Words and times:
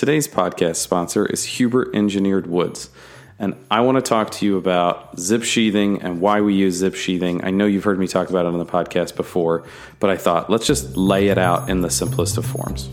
Today's 0.00 0.26
podcast 0.26 0.76
sponsor 0.76 1.26
is 1.26 1.44
Huber 1.44 1.94
Engineered 1.94 2.46
Woods. 2.46 2.88
And 3.38 3.54
I 3.70 3.82
want 3.82 3.96
to 3.96 4.00
talk 4.02 4.30
to 4.30 4.46
you 4.46 4.56
about 4.56 5.20
zip 5.20 5.42
sheathing 5.42 6.00
and 6.00 6.22
why 6.22 6.40
we 6.40 6.54
use 6.54 6.76
zip 6.76 6.94
sheathing. 6.94 7.44
I 7.44 7.50
know 7.50 7.66
you've 7.66 7.84
heard 7.84 7.98
me 7.98 8.08
talk 8.08 8.30
about 8.30 8.46
it 8.46 8.48
on 8.48 8.58
the 8.58 8.64
podcast 8.64 9.14
before, 9.14 9.62
but 9.98 10.08
I 10.08 10.16
thought 10.16 10.48
let's 10.48 10.66
just 10.66 10.96
lay 10.96 11.28
it 11.28 11.36
out 11.36 11.68
in 11.68 11.82
the 11.82 11.90
simplest 11.90 12.38
of 12.38 12.46
forms. 12.46 12.88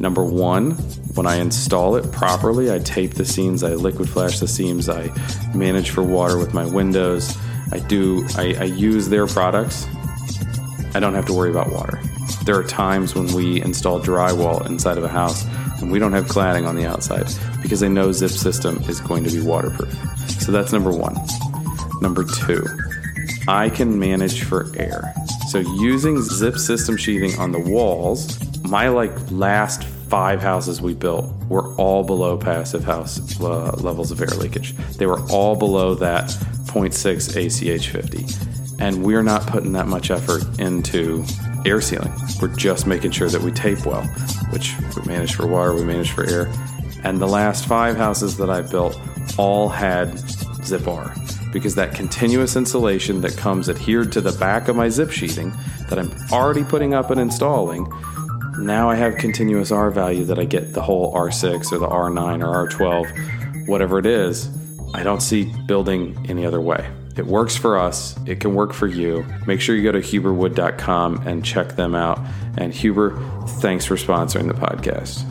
Number 0.00 0.24
one, 0.24 0.72
when 1.14 1.26
I 1.26 1.36
install 1.36 1.94
it 1.94 2.10
properly, 2.10 2.72
I 2.72 2.80
tape 2.80 3.14
the 3.14 3.24
seams, 3.24 3.62
I 3.62 3.74
liquid 3.74 4.08
flash 4.08 4.40
the 4.40 4.48
seams, 4.48 4.88
I 4.88 5.12
manage 5.54 5.90
for 5.90 6.02
water 6.02 6.38
with 6.38 6.52
my 6.52 6.66
windows. 6.66 7.38
I 7.70 7.78
do, 7.78 8.26
I, 8.34 8.56
I 8.58 8.64
use 8.64 9.08
their 9.08 9.28
products. 9.28 9.86
I 10.92 10.98
don't 10.98 11.14
have 11.14 11.26
to 11.26 11.32
worry 11.32 11.50
about 11.50 11.70
water. 11.70 12.00
There 12.44 12.56
are 12.56 12.64
times 12.64 13.14
when 13.14 13.32
we 13.32 13.62
install 13.62 14.00
drywall 14.00 14.66
inside 14.66 14.98
of 14.98 15.04
a 15.04 15.08
house 15.08 15.46
and 15.80 15.90
we 15.90 15.98
don't 15.98 16.12
have 16.12 16.26
cladding 16.26 16.66
on 16.66 16.76
the 16.76 16.86
outside 16.86 17.26
because 17.62 17.82
I 17.82 17.88
know 17.88 18.12
Zip 18.12 18.30
System 18.30 18.78
is 18.88 19.00
going 19.00 19.24
to 19.24 19.30
be 19.30 19.40
waterproof. 19.40 19.92
So 20.40 20.52
that's 20.52 20.72
number 20.72 20.92
one. 20.92 21.16
Number 22.00 22.24
two, 22.24 22.64
I 23.48 23.70
can 23.70 23.98
manage 23.98 24.42
for 24.42 24.70
air. 24.76 25.14
So 25.48 25.58
using 25.58 26.20
Zip 26.22 26.56
System 26.56 26.96
sheathing 26.96 27.38
on 27.38 27.52
the 27.52 27.58
walls, 27.58 28.38
my 28.64 28.88
like 28.88 29.12
last 29.30 29.84
five 29.84 30.40
houses 30.40 30.80
we 30.80 30.94
built 30.94 31.32
were 31.48 31.72
all 31.74 32.02
below 32.04 32.36
passive 32.36 32.84
house 32.84 33.40
uh, 33.40 33.72
levels 33.78 34.10
of 34.10 34.20
air 34.20 34.28
leakage. 34.38 34.74
They 34.96 35.06
were 35.06 35.20
all 35.30 35.56
below 35.56 35.94
that 35.96 36.24
0.6 36.64 37.76
ACH 37.76 37.88
50. 37.88 38.84
And 38.84 39.04
we're 39.04 39.22
not 39.22 39.46
putting 39.46 39.72
that 39.72 39.86
much 39.86 40.10
effort 40.10 40.42
into 40.58 41.24
air 41.66 41.80
sealing. 41.80 42.12
We're 42.40 42.54
just 42.54 42.86
making 42.86 43.12
sure 43.12 43.28
that 43.28 43.42
we 43.42 43.50
tape 43.52 43.84
well, 43.86 44.02
which 44.50 44.74
we 44.96 45.02
manage 45.06 45.34
for 45.34 45.46
water, 45.46 45.74
we 45.74 45.84
manage 45.84 46.12
for 46.12 46.24
air. 46.24 46.52
And 47.04 47.20
the 47.20 47.28
last 47.28 47.66
five 47.66 47.96
houses 47.96 48.36
that 48.38 48.50
I 48.50 48.62
built 48.62 48.98
all 49.38 49.68
had 49.68 50.18
zip 50.64 50.86
R 50.86 51.14
because 51.52 51.74
that 51.74 51.94
continuous 51.94 52.56
insulation 52.56 53.20
that 53.22 53.36
comes 53.36 53.68
adhered 53.68 54.12
to 54.12 54.20
the 54.20 54.32
back 54.32 54.68
of 54.68 54.76
my 54.76 54.88
zip 54.88 55.10
sheathing 55.10 55.52
that 55.88 55.98
I'm 55.98 56.12
already 56.30 56.62
putting 56.62 56.94
up 56.94 57.10
and 57.10 57.20
installing, 57.20 57.90
now 58.58 58.88
I 58.88 58.94
have 58.96 59.16
continuous 59.16 59.72
R 59.72 59.90
value 59.90 60.24
that 60.26 60.38
I 60.38 60.44
get 60.44 60.74
the 60.74 60.82
whole 60.82 61.12
R6 61.14 61.72
or 61.72 61.78
the 61.78 61.88
R9 61.88 62.46
or 62.46 62.68
R12, 62.68 63.68
whatever 63.68 63.98
it 63.98 64.06
is. 64.06 64.48
I 64.94 65.02
don't 65.02 65.20
see 65.20 65.52
building 65.66 66.26
any 66.28 66.44
other 66.44 66.60
way. 66.60 66.88
It 67.16 67.26
works 67.26 67.56
for 67.56 67.76
us. 67.78 68.18
It 68.26 68.40
can 68.40 68.54
work 68.54 68.72
for 68.72 68.86
you. 68.86 69.26
Make 69.46 69.60
sure 69.60 69.74
you 69.74 69.82
go 69.82 69.92
to 69.92 70.00
huberwood.com 70.00 71.26
and 71.26 71.44
check 71.44 71.76
them 71.76 71.94
out. 71.94 72.20
And 72.56 72.72
Huber, 72.72 73.20
thanks 73.60 73.84
for 73.84 73.96
sponsoring 73.96 74.46
the 74.46 74.54
podcast. 74.54 75.24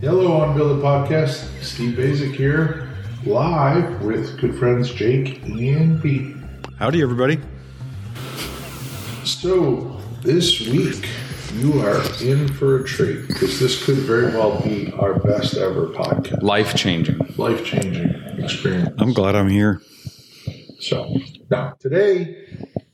Hello, 0.00 0.32
on 0.40 0.56
Build 0.56 0.78
It 0.78 0.82
Podcast. 0.82 1.62
Steve 1.62 1.96
Baczek 1.96 2.34
here, 2.34 2.90
live 3.24 4.02
with 4.02 4.38
good 4.38 4.54
friends 4.58 4.92
Jake 4.92 5.42
and 5.44 6.02
Pete. 6.02 6.36
Howdy, 6.78 7.00
everybody. 7.00 7.40
So, 9.24 9.98
this 10.20 10.60
week, 10.60 11.08
you 11.54 11.80
are 11.80 12.02
in 12.20 12.48
for 12.48 12.80
a 12.80 12.84
treat 12.84 13.28
because 13.28 13.60
this 13.60 13.84
could 13.84 13.98
very 13.98 14.26
well 14.26 14.60
be 14.62 14.92
our 14.94 15.14
best 15.20 15.56
ever 15.56 15.86
podcast. 15.86 16.42
Life 16.42 16.74
changing. 16.74 17.18
Life 17.36 17.64
changing 17.64 18.10
experience. 18.38 18.90
I'm 18.98 19.12
glad 19.12 19.36
I'm 19.36 19.48
here. 19.48 19.80
So, 20.80 21.16
now 21.50 21.74
today, 21.78 22.48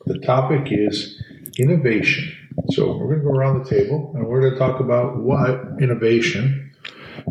the 0.05 0.19
topic 0.19 0.69
is 0.71 1.23
innovation. 1.59 2.37
So, 2.73 2.97
we're 2.99 3.15
going 3.15 3.21
to 3.21 3.25
go 3.25 3.31
around 3.31 3.65
the 3.65 3.71
table 3.71 4.13
and 4.15 4.27
we're 4.27 4.41
going 4.43 4.53
to 4.53 4.59
talk 4.59 4.81
about 4.81 5.17
what 5.17 5.61
innovation 5.81 6.73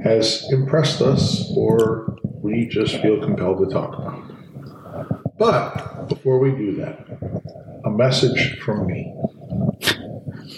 has 0.03 0.47
impressed 0.51 1.01
us 1.01 1.51
or 1.55 2.17
we 2.41 2.67
just 2.67 2.97
feel 2.97 3.21
compelled 3.21 3.59
to 3.59 3.71
talk 3.71 3.93
about. 3.93 5.37
But 5.37 6.07
before 6.09 6.39
we 6.39 6.51
do 6.51 6.75
that, 6.77 7.05
a 7.85 7.91
message 7.91 8.59
from 8.59 8.87
me 8.87 9.13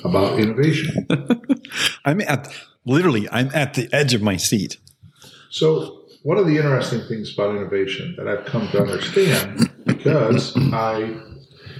about 0.03 0.39
innovation. 0.39 1.07
I'm 2.06 2.22
at 2.22 2.53
literally 2.85 3.28
I'm 3.31 3.50
at 3.53 3.73
the 3.73 3.89
edge 3.94 4.13
of 4.13 4.22
my 4.22 4.38
seat. 4.38 4.78
So, 5.50 6.06
one 6.23 6.38
of 6.38 6.45
the 6.45 6.57
interesting 6.57 7.01
things 7.07 7.34
about 7.34 7.56
innovation 7.56 8.16
that 8.17 8.28
I've 8.28 8.45
come 8.45 8.67
to 8.69 8.81
understand 8.81 9.69
because 9.85 10.53
I 10.56 11.19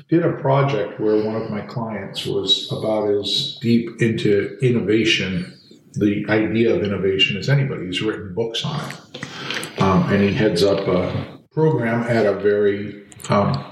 did 0.09 0.25
a 0.25 0.33
project 0.33 0.99
where 0.99 1.23
one 1.23 1.35
of 1.35 1.49
my 1.49 1.61
clients 1.61 2.25
was 2.25 2.69
about 2.71 3.09
as 3.09 3.57
deep 3.61 4.01
into 4.01 4.57
innovation, 4.61 5.57
the 5.93 6.25
idea 6.27 6.75
of 6.75 6.83
innovation, 6.83 7.38
as 7.38 7.49
anybody. 7.49 7.85
He's 7.85 8.01
written 8.01 8.33
books 8.33 8.65
on 8.65 8.89
it. 8.89 9.81
Um, 9.81 10.11
and 10.11 10.21
he 10.21 10.33
heads 10.33 10.63
up 10.63 10.85
a 10.88 11.39
program 11.53 12.03
at 12.03 12.25
a 12.25 12.33
very 12.33 13.05
um, 13.29 13.63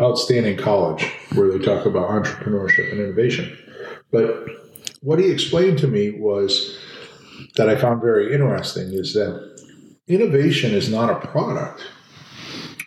outstanding 0.00 0.56
college 0.56 1.08
where 1.34 1.50
they 1.50 1.64
talk 1.64 1.86
about 1.86 2.08
entrepreneurship 2.08 2.90
and 2.90 3.00
innovation. 3.00 3.56
But 4.10 4.46
what 5.00 5.18
he 5.18 5.30
explained 5.30 5.78
to 5.78 5.88
me 5.88 6.10
was 6.10 6.78
that 7.56 7.68
I 7.68 7.76
found 7.76 8.00
very 8.00 8.32
interesting 8.32 8.92
is 8.92 9.14
that 9.14 9.54
innovation 10.08 10.72
is 10.72 10.88
not 10.88 11.10
a 11.10 11.26
product, 11.26 11.84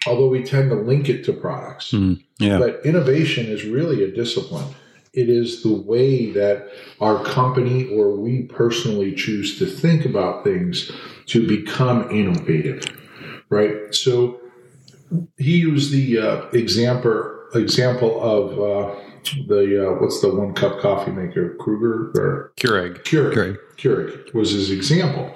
although 0.05 0.27
we 0.27 0.43
tend 0.43 0.69
to 0.69 0.75
link 0.75 1.09
it 1.09 1.23
to 1.25 1.33
products. 1.33 1.91
Mm, 1.91 2.23
yeah. 2.39 2.57
But 2.59 2.81
innovation 2.85 3.45
is 3.47 3.65
really 3.65 4.03
a 4.03 4.11
discipline. 4.11 4.67
It 5.13 5.29
is 5.29 5.63
the 5.63 5.73
way 5.73 6.31
that 6.31 6.69
our 7.01 7.23
company 7.23 7.87
or 7.89 8.15
we 8.15 8.43
personally 8.43 9.15
choose 9.15 9.57
to 9.59 9.65
think 9.65 10.05
about 10.05 10.43
things 10.43 10.91
to 11.27 11.47
become 11.47 12.09
innovative, 12.11 12.83
right? 13.49 13.93
So 13.95 14.39
he 15.37 15.57
used 15.57 15.91
the 15.91 16.19
uh, 16.19 16.49
example 16.49 17.36
example 17.55 18.21
of 18.21 18.51
uh, 18.53 18.95
the 19.47 19.87
uh, 19.87 20.01
what's 20.01 20.21
the 20.21 20.33
one 20.33 20.53
cup 20.53 20.79
coffee 20.79 21.11
maker 21.11 21.55
Kruger 21.55 22.11
or 22.15 22.53
Keurig. 22.57 23.03
Keurig. 23.03 23.33
Keurig. 23.33 23.57
Keurig 23.77 24.33
was 24.33 24.51
his 24.51 24.71
example. 24.71 25.33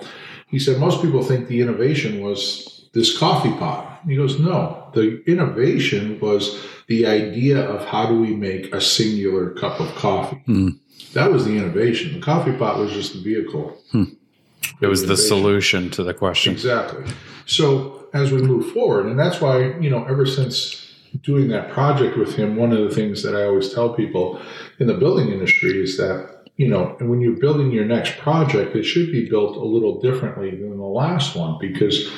He 0.47 0.59
said 0.59 0.79
most 0.79 1.01
people 1.01 1.23
think 1.23 1.47
the 1.47 1.61
innovation 1.61 2.21
was 2.21 2.89
this 2.93 3.17
coffee 3.17 3.51
pot. 3.51 4.01
He 4.05 4.15
goes, 4.15 4.39
no, 4.39 4.89
the 4.93 5.23
innovation 5.25 6.19
was 6.19 6.61
the 6.87 7.05
idea 7.05 7.61
of 7.61 7.85
how 7.85 8.07
do 8.07 8.19
we 8.19 8.35
make 8.35 8.73
a 8.73 8.81
singular 8.81 9.51
cup 9.51 9.79
of 9.79 9.93
coffee. 9.95 10.41
Mm. 10.47 10.77
That 11.13 11.31
was 11.31 11.45
the 11.45 11.55
innovation. 11.55 12.13
The 12.13 12.19
coffee 12.19 12.51
pot 12.51 12.79
was 12.79 12.91
just 12.91 13.13
the 13.13 13.21
vehicle. 13.21 13.77
It 14.81 14.87
was 14.87 15.05
the 15.05 15.15
solution 15.15 15.89
to 15.91 16.03
the 16.03 16.13
question. 16.13 16.53
Exactly. 16.53 17.05
So 17.45 18.07
as 18.13 18.31
we 18.31 18.41
move 18.41 18.73
forward, 18.73 19.05
and 19.05 19.17
that's 19.17 19.39
why, 19.39 19.77
you 19.79 19.89
know, 19.89 20.03
ever 20.05 20.25
since 20.25 20.80
doing 21.21 21.49
that 21.49 21.71
project 21.71 22.17
with 22.17 22.35
him, 22.35 22.55
one 22.55 22.71
of 22.71 22.87
the 22.87 22.95
things 22.95 23.23
that 23.23 23.35
I 23.35 23.43
always 23.43 23.73
tell 23.73 23.93
people 23.93 24.41
in 24.79 24.87
the 24.87 24.93
building 24.93 25.29
industry 25.29 25.81
is 25.81 25.97
that, 25.97 26.45
you 26.57 26.67
know, 26.67 26.95
when 26.99 27.21
you're 27.21 27.39
building 27.39 27.71
your 27.71 27.85
next 27.85 28.17
project, 28.17 28.75
it 28.75 28.83
should 28.83 29.11
be 29.11 29.29
built 29.29 29.57
a 29.57 29.63
little 29.63 29.99
differently 29.99 30.51
than 30.51 30.77
the 30.77 30.83
last 30.83 31.35
one 31.35 31.57
because 31.59 32.09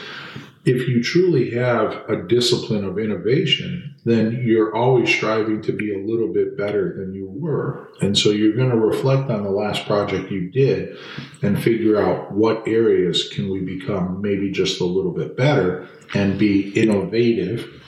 if 0.65 0.87
you 0.87 1.03
truly 1.03 1.51
have 1.51 2.09
a 2.09 2.25
discipline 2.25 2.85
of 2.85 2.97
innovation, 2.97 3.95
then 4.05 4.41
you're 4.45 4.73
always 4.73 5.09
striving 5.09 5.61
to 5.61 5.73
be 5.73 5.93
a 5.93 6.05
little 6.05 6.31
bit 6.31 6.57
better 6.57 6.95
than 6.97 7.13
you 7.13 7.27
were. 7.29 7.89
And 8.01 8.17
so 8.17 8.29
you're 8.29 8.55
going 8.55 8.69
to 8.69 8.77
reflect 8.77 9.29
on 9.29 9.43
the 9.43 9.49
last 9.49 9.85
project 9.85 10.31
you 10.31 10.49
did 10.51 10.97
and 11.41 11.61
figure 11.61 12.01
out 12.01 12.31
what 12.31 12.65
areas 12.65 13.27
can 13.29 13.49
we 13.49 13.59
become 13.59 14.21
maybe 14.21 14.51
just 14.51 14.79
a 14.79 14.85
little 14.85 15.11
bit 15.11 15.35
better 15.35 15.87
and 16.13 16.39
be 16.39 16.69
innovative 16.71 17.82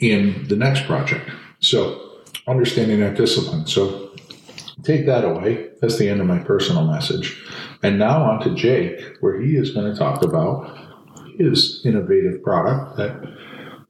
in 0.00 0.46
the 0.48 0.56
next 0.56 0.86
project. 0.86 1.30
So 1.60 2.20
understanding 2.46 3.00
that 3.00 3.16
discipline. 3.16 3.66
So 3.66 4.10
take 4.82 5.06
that 5.06 5.24
away. 5.24 5.70
That's 5.80 5.98
the 5.98 6.08
end 6.08 6.20
of 6.20 6.26
my 6.26 6.38
personal 6.38 6.86
message. 6.86 7.42
And 7.82 7.98
now 7.98 8.22
on 8.24 8.40
to 8.40 8.54
Jake, 8.54 9.00
where 9.20 9.40
he 9.40 9.56
is 9.56 9.70
going 9.70 9.92
to 9.92 9.98
talk 9.98 10.22
about 10.22 10.78
his 11.38 11.84
innovative 11.84 12.42
product 12.42 12.96
that 12.96 13.20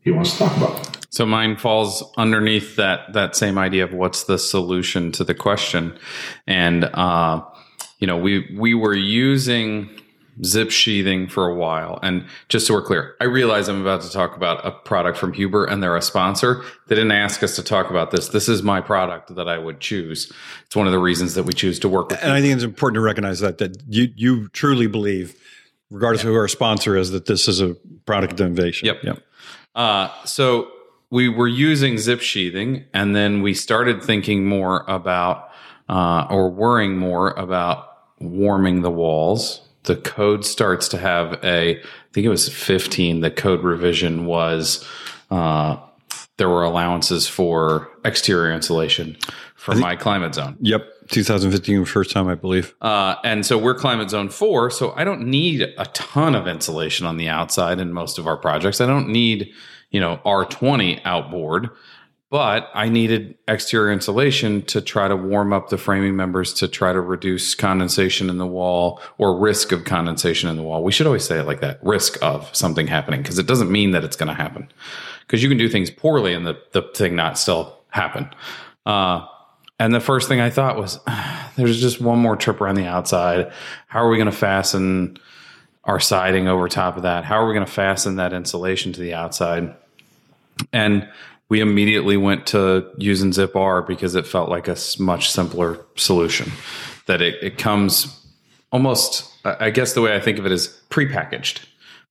he 0.03 0.11
wants 0.11 0.33
to 0.33 0.39
talk 0.39 0.57
about. 0.57 1.05
So 1.11 1.25
mine 1.25 1.57
falls 1.57 2.03
underneath 2.17 2.75
that 2.77 3.13
that 3.13 3.37
same 3.37 3.57
idea 3.57 3.85
of 3.85 3.95
what's 3.95 4.25
the 4.25 4.37
solution 4.37 5.13
to 5.13 5.23
the 5.23 5.35
question, 5.35 5.97
and 6.49 6.85
uh, 6.85 7.41
you 8.01 8.09
know 8.09 8.17
we 8.17 8.53
we 8.59 8.75
were 8.75 8.97
using 8.97 9.89
zip 10.43 10.71
sheathing 10.71 11.29
for 11.29 11.49
a 11.49 11.55
while, 11.55 11.99
and 12.03 12.25
just 12.49 12.67
so 12.67 12.75
we're 12.75 12.83
clear, 12.83 13.15
I 13.21 13.25
realize 13.25 13.69
I'm 13.69 13.81
about 13.81 14.01
to 14.03 14.11
talk 14.11 14.37
about 14.37 14.65
a 14.67 14.71
product 14.71 15.19
from 15.19 15.33
Huber, 15.33 15.65
and 15.65 15.83
they're 15.83 15.97
a 15.97 16.03
sponsor. 16.03 16.63
They 16.89 16.95
didn't 16.95 17.13
ask 17.13 17.43
us 17.43 17.57
to 17.57 17.63
talk 17.63 17.91
about 17.91 18.11
this. 18.11 18.29
This 18.29 18.49
is 18.49 18.63
my 18.63 18.81
product 18.81 19.35
that 19.35 19.49
I 19.49 19.59
would 19.59 19.81
choose. 19.81 20.33
It's 20.67 20.77
one 20.77 20.87
of 20.87 20.93
the 20.93 20.99
reasons 20.99 21.35
that 21.35 21.45
we 21.45 21.53
choose 21.53 21.79
to 21.81 21.89
work 21.89 22.11
with. 22.11 22.23
And 22.23 22.33
I 22.33 22.41
think 22.41 22.55
it's 22.55 22.65
important 22.65 22.97
to 22.97 23.01
recognize 23.01 23.41
that 23.41 23.59
that 23.59 23.83
you 23.89 24.09
you 24.17 24.49
truly 24.49 24.87
believe, 24.87 25.37
regardless 25.91 26.23
of 26.23 26.29
who 26.29 26.37
our 26.37 26.49
sponsor 26.49 26.97
is, 26.97 27.11
that 27.11 27.27
this 27.27 27.49
is 27.49 27.61
a 27.61 27.75
product 28.07 28.35
of 28.35 28.47
innovation. 28.47 28.87
Yep. 28.87 29.03
Yep. 29.05 29.23
Uh, 29.75 30.09
so 30.25 30.71
we 31.11 31.29
were 31.29 31.49
using 31.49 31.99
zip 31.99 32.21
sheathing, 32.21 32.85
and 32.93 33.15
then 33.15 33.43
we 33.43 33.55
started 33.55 34.03
thinking 34.03 34.47
more 34.47 34.85
about 34.89 35.51
uh, 35.89 36.27
or 36.31 36.51
worrying 36.51 36.97
more 36.97 37.31
about 37.33 37.89
warming 38.19 38.83
the 38.83 38.91
walls. 38.91 39.61
The 39.85 39.97
code 39.97 40.45
starts 40.45 40.89
to 40.89 40.99
have 40.99 41.35
a, 41.45 41.79
I 41.79 41.83
think 42.13 42.27
it 42.27 42.31
was 42.31 42.49
15. 42.49 43.21
The 43.21 43.31
code 43.31 43.63
revision 43.63 44.27
was 44.27 44.87
uh, 45.31 45.77
there 46.37 46.49
were 46.49 46.65
allowances 46.65 47.29
for 47.29 47.89
exterior 48.05 48.53
insulation 48.53 49.17
for 49.55 49.75
my 49.75 49.97
climate 49.97 50.35
zone. 50.35 50.57
Yep. 50.61 50.87
2015 51.11 51.85
first 51.85 52.11
time 52.11 52.29
I 52.29 52.35
believe. 52.35 52.75
Uh, 52.81 53.17
and 53.25 53.45
so 53.47 53.59
we're 53.59 53.75
climate 53.75 54.11
zone 54.11 54.29
four. 54.29 54.71
So 54.71 54.93
I 54.97 55.05
don't 55.05 55.27
need 55.27 55.63
a 55.63 55.87
ton 55.93 56.35
of 56.35 56.47
insulation 56.47 57.07
on 57.07 57.17
the 57.17 57.29
outside 57.29 57.79
in 57.79 57.93
most 57.93 58.19
of 58.19 58.27
our 58.27 58.37
projects. 58.37 58.81
I 58.81 58.87
don't 58.87 59.09
need, 59.09 59.53
you 59.91 60.01
know, 60.01 60.21
R20 60.25 61.01
outboard, 61.05 61.71
but 62.35 62.69
I 62.75 62.89
needed 62.89 63.39
exterior 63.47 63.93
insulation 63.93 64.63
to 64.63 64.81
try 64.81 65.07
to 65.07 65.15
warm 65.15 65.53
up 65.53 65.69
the 65.69 65.79
framing 65.79 66.17
members 66.17 66.53
to 66.55 66.67
try 66.67 66.93
to 66.93 67.01
reduce 67.01 67.55
condensation 67.55 68.29
in 68.29 68.39
the 68.39 68.47
wall 68.47 69.01
or 69.19 69.39
risk 69.39 69.71
of 69.71 69.85
condensation 69.85 70.51
in 70.51 70.57
the 70.57 70.65
wall. 70.65 70.83
We 70.83 70.91
should 70.91 71.07
always 71.07 71.23
say 71.25 71.39
it 71.39 71.47
like 71.47 71.61
that 71.61 71.79
risk 71.85 72.21
of 72.23 72.53
something 72.53 72.89
happening 72.89 73.23
because 73.23 73.39
it 73.39 73.47
doesn't 73.47 73.71
mean 73.71 73.93
that 73.93 74.03
it's 74.03 74.17
going 74.17 74.31
to 74.31 74.35
happen 74.35 74.69
because 75.21 75.45
you 75.45 75.49
can 75.49 75.59
do 75.59 75.69
things 75.69 75.93
poorly 75.93 76.35
and 76.35 76.45
the, 76.45 76.61
the 76.73 76.83
thing 76.83 77.15
not 77.15 77.39
still 77.39 77.79
happen. 77.91 78.29
Uh, 78.85 79.25
and 79.79 79.95
the 79.95 80.01
first 80.01 80.27
thing 80.27 80.41
I 80.41 80.51
thought 80.51 80.77
was, 80.77 80.99
there's 81.57 81.81
just 81.81 82.01
one 82.01 82.19
more 82.19 82.35
trip 82.35 82.61
around 82.61 82.75
the 82.75 82.87
outside. 82.87 83.53
How 83.87 84.05
are 84.05 84.11
we 84.11 84.17
going 84.17 84.27
to 84.27 84.37
fasten 84.37 85.19
our 85.85 86.01
siding 86.01 86.49
over 86.49 86.67
top 86.67 86.97
of 86.97 87.05
that? 87.05 87.25
How 87.25 87.37
are 87.37 87.47
we 87.47 87.55
going 87.55 87.65
to 87.65 87.71
fasten 87.71 88.17
that 88.17 88.33
insulation 88.33 88.93
to 88.93 89.01
the 89.01 89.15
outside? 89.15 89.77
And 90.73 91.09
we 91.55 91.61
immediately 91.61 92.17
went 92.17 92.49
to 92.49 92.85
using 92.99 93.33
Zip 93.33 93.55
R 93.55 93.81
because 93.81 94.17
it 94.17 94.27
felt 94.27 94.49
like 94.49 94.67
a 94.67 94.77
much 94.99 95.31
simpler 95.31 95.79
solution. 95.95 96.51
That 97.07 97.23
it, 97.23 97.37
it 97.41 97.59
comes 97.59 98.27
almost, 98.73 99.31
I 99.45 99.71
guess 99.71 99.93
the 99.93 100.01
way 100.01 100.17
I 100.17 100.21
think 100.21 100.41
of 100.41 100.47
it 100.47 100.51
is 100.51 100.81
prepackaged. 100.91 101.61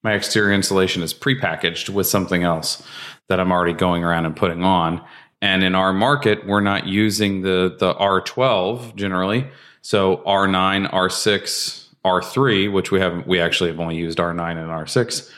My 0.02 0.14
exterior 0.14 0.54
insulation 0.54 1.04
is 1.04 1.14
prepackaged 1.14 1.90
with 1.90 2.08
something 2.08 2.44
else 2.44 2.82
that 3.28 3.42
I'm 3.42 3.52
already 3.52 3.74
going 3.74 4.04
around 4.06 4.26
and 4.26 4.34
putting 4.36 4.64
on 4.64 5.02
and 5.44 5.62
in 5.62 5.76
our 5.76 5.92
market, 5.92 6.48
we're 6.48 6.62
not 6.62 6.88
using 6.88 7.42
the 7.42 7.76
the 7.78 7.94
R12 7.96 8.96
generally. 8.96 9.46
So 9.82 10.24
R9, 10.26 10.90
R6, 10.90 11.88
R3, 12.06 12.72
which 12.72 12.92
we 12.92 13.02
have 13.02 13.28
we 13.28 13.42
actually 13.42 13.70
have 13.70 13.80
only 13.82 13.98
used 13.98 14.20
R9 14.20 14.52
and 14.52 14.70
R6. 14.70 15.30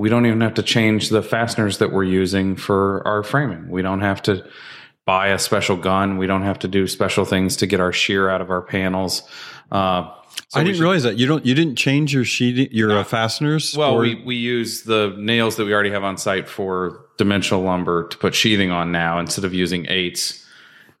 We 0.00 0.08
don't 0.08 0.24
even 0.24 0.40
have 0.40 0.54
to 0.54 0.62
change 0.62 1.10
the 1.10 1.22
fasteners 1.22 1.76
that 1.76 1.92
we're 1.92 2.04
using 2.04 2.56
for 2.56 3.06
our 3.06 3.22
framing. 3.22 3.68
We 3.68 3.82
don't 3.82 4.00
have 4.00 4.22
to 4.22 4.48
buy 5.04 5.28
a 5.28 5.38
special 5.38 5.76
gun. 5.76 6.16
We 6.16 6.26
don't 6.26 6.40
have 6.40 6.58
to 6.60 6.68
do 6.68 6.86
special 6.86 7.26
things 7.26 7.54
to 7.56 7.66
get 7.66 7.80
our 7.80 7.92
shear 7.92 8.30
out 8.30 8.40
of 8.40 8.48
our 8.48 8.62
panels. 8.62 9.22
Uh, 9.70 10.10
so 10.48 10.58
I 10.58 10.64
didn't 10.64 10.76
should, 10.76 10.82
realize 10.84 11.02
that 11.02 11.18
you 11.18 11.26
don't 11.26 11.44
you 11.44 11.54
didn't 11.54 11.76
change 11.76 12.14
your 12.14 12.24
sheet 12.24 12.72
your 12.72 12.92
uh, 12.92 13.04
fasteners. 13.04 13.76
Well, 13.76 13.98
we 13.98 14.14
we 14.24 14.36
use 14.36 14.84
the 14.84 15.14
nails 15.18 15.56
that 15.56 15.66
we 15.66 15.74
already 15.74 15.90
have 15.90 16.02
on 16.02 16.16
site 16.16 16.48
for 16.48 17.04
dimensional 17.18 17.62
lumber 17.62 18.08
to 18.08 18.16
put 18.16 18.34
sheathing 18.34 18.70
on 18.70 18.90
now 18.92 19.18
instead 19.18 19.44
of 19.44 19.52
using 19.52 19.84
eights 19.90 20.46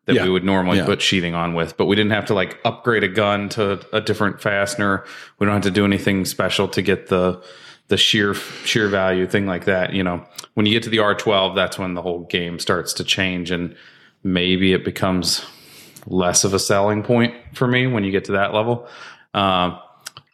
that 0.04 0.16
yeah. 0.16 0.24
we 0.24 0.30
would 0.30 0.44
normally 0.44 0.76
yeah. 0.76 0.84
put 0.84 1.00
sheathing 1.00 1.34
on 1.34 1.54
with. 1.54 1.78
But 1.78 1.86
we 1.86 1.96
didn't 1.96 2.12
have 2.12 2.26
to 2.26 2.34
like 2.34 2.58
upgrade 2.66 3.02
a 3.02 3.08
gun 3.08 3.48
to 3.50 3.80
a 3.96 4.02
different 4.02 4.42
fastener. 4.42 5.06
We 5.38 5.46
don't 5.46 5.54
have 5.54 5.62
to 5.62 5.70
do 5.70 5.86
anything 5.86 6.26
special 6.26 6.68
to 6.68 6.82
get 6.82 7.06
the 7.06 7.42
the 7.90 7.96
sheer 7.96 8.34
shear 8.34 8.88
value 8.88 9.26
thing 9.26 9.46
like 9.46 9.64
that. 9.64 9.92
You 9.92 10.02
know, 10.02 10.24
when 10.54 10.64
you 10.64 10.72
get 10.72 10.84
to 10.84 10.90
the 10.90 10.98
R12, 10.98 11.56
that's 11.56 11.78
when 11.78 11.94
the 11.94 12.02
whole 12.02 12.20
game 12.24 12.58
starts 12.58 12.92
to 12.94 13.04
change 13.04 13.50
and 13.50 13.76
maybe 14.22 14.72
it 14.72 14.84
becomes 14.84 15.44
less 16.06 16.44
of 16.44 16.54
a 16.54 16.58
selling 16.58 17.02
point 17.02 17.34
for 17.52 17.66
me 17.66 17.86
when 17.88 18.04
you 18.04 18.12
get 18.12 18.24
to 18.26 18.32
that 18.32 18.54
level. 18.54 18.88
Uh, 19.34 19.76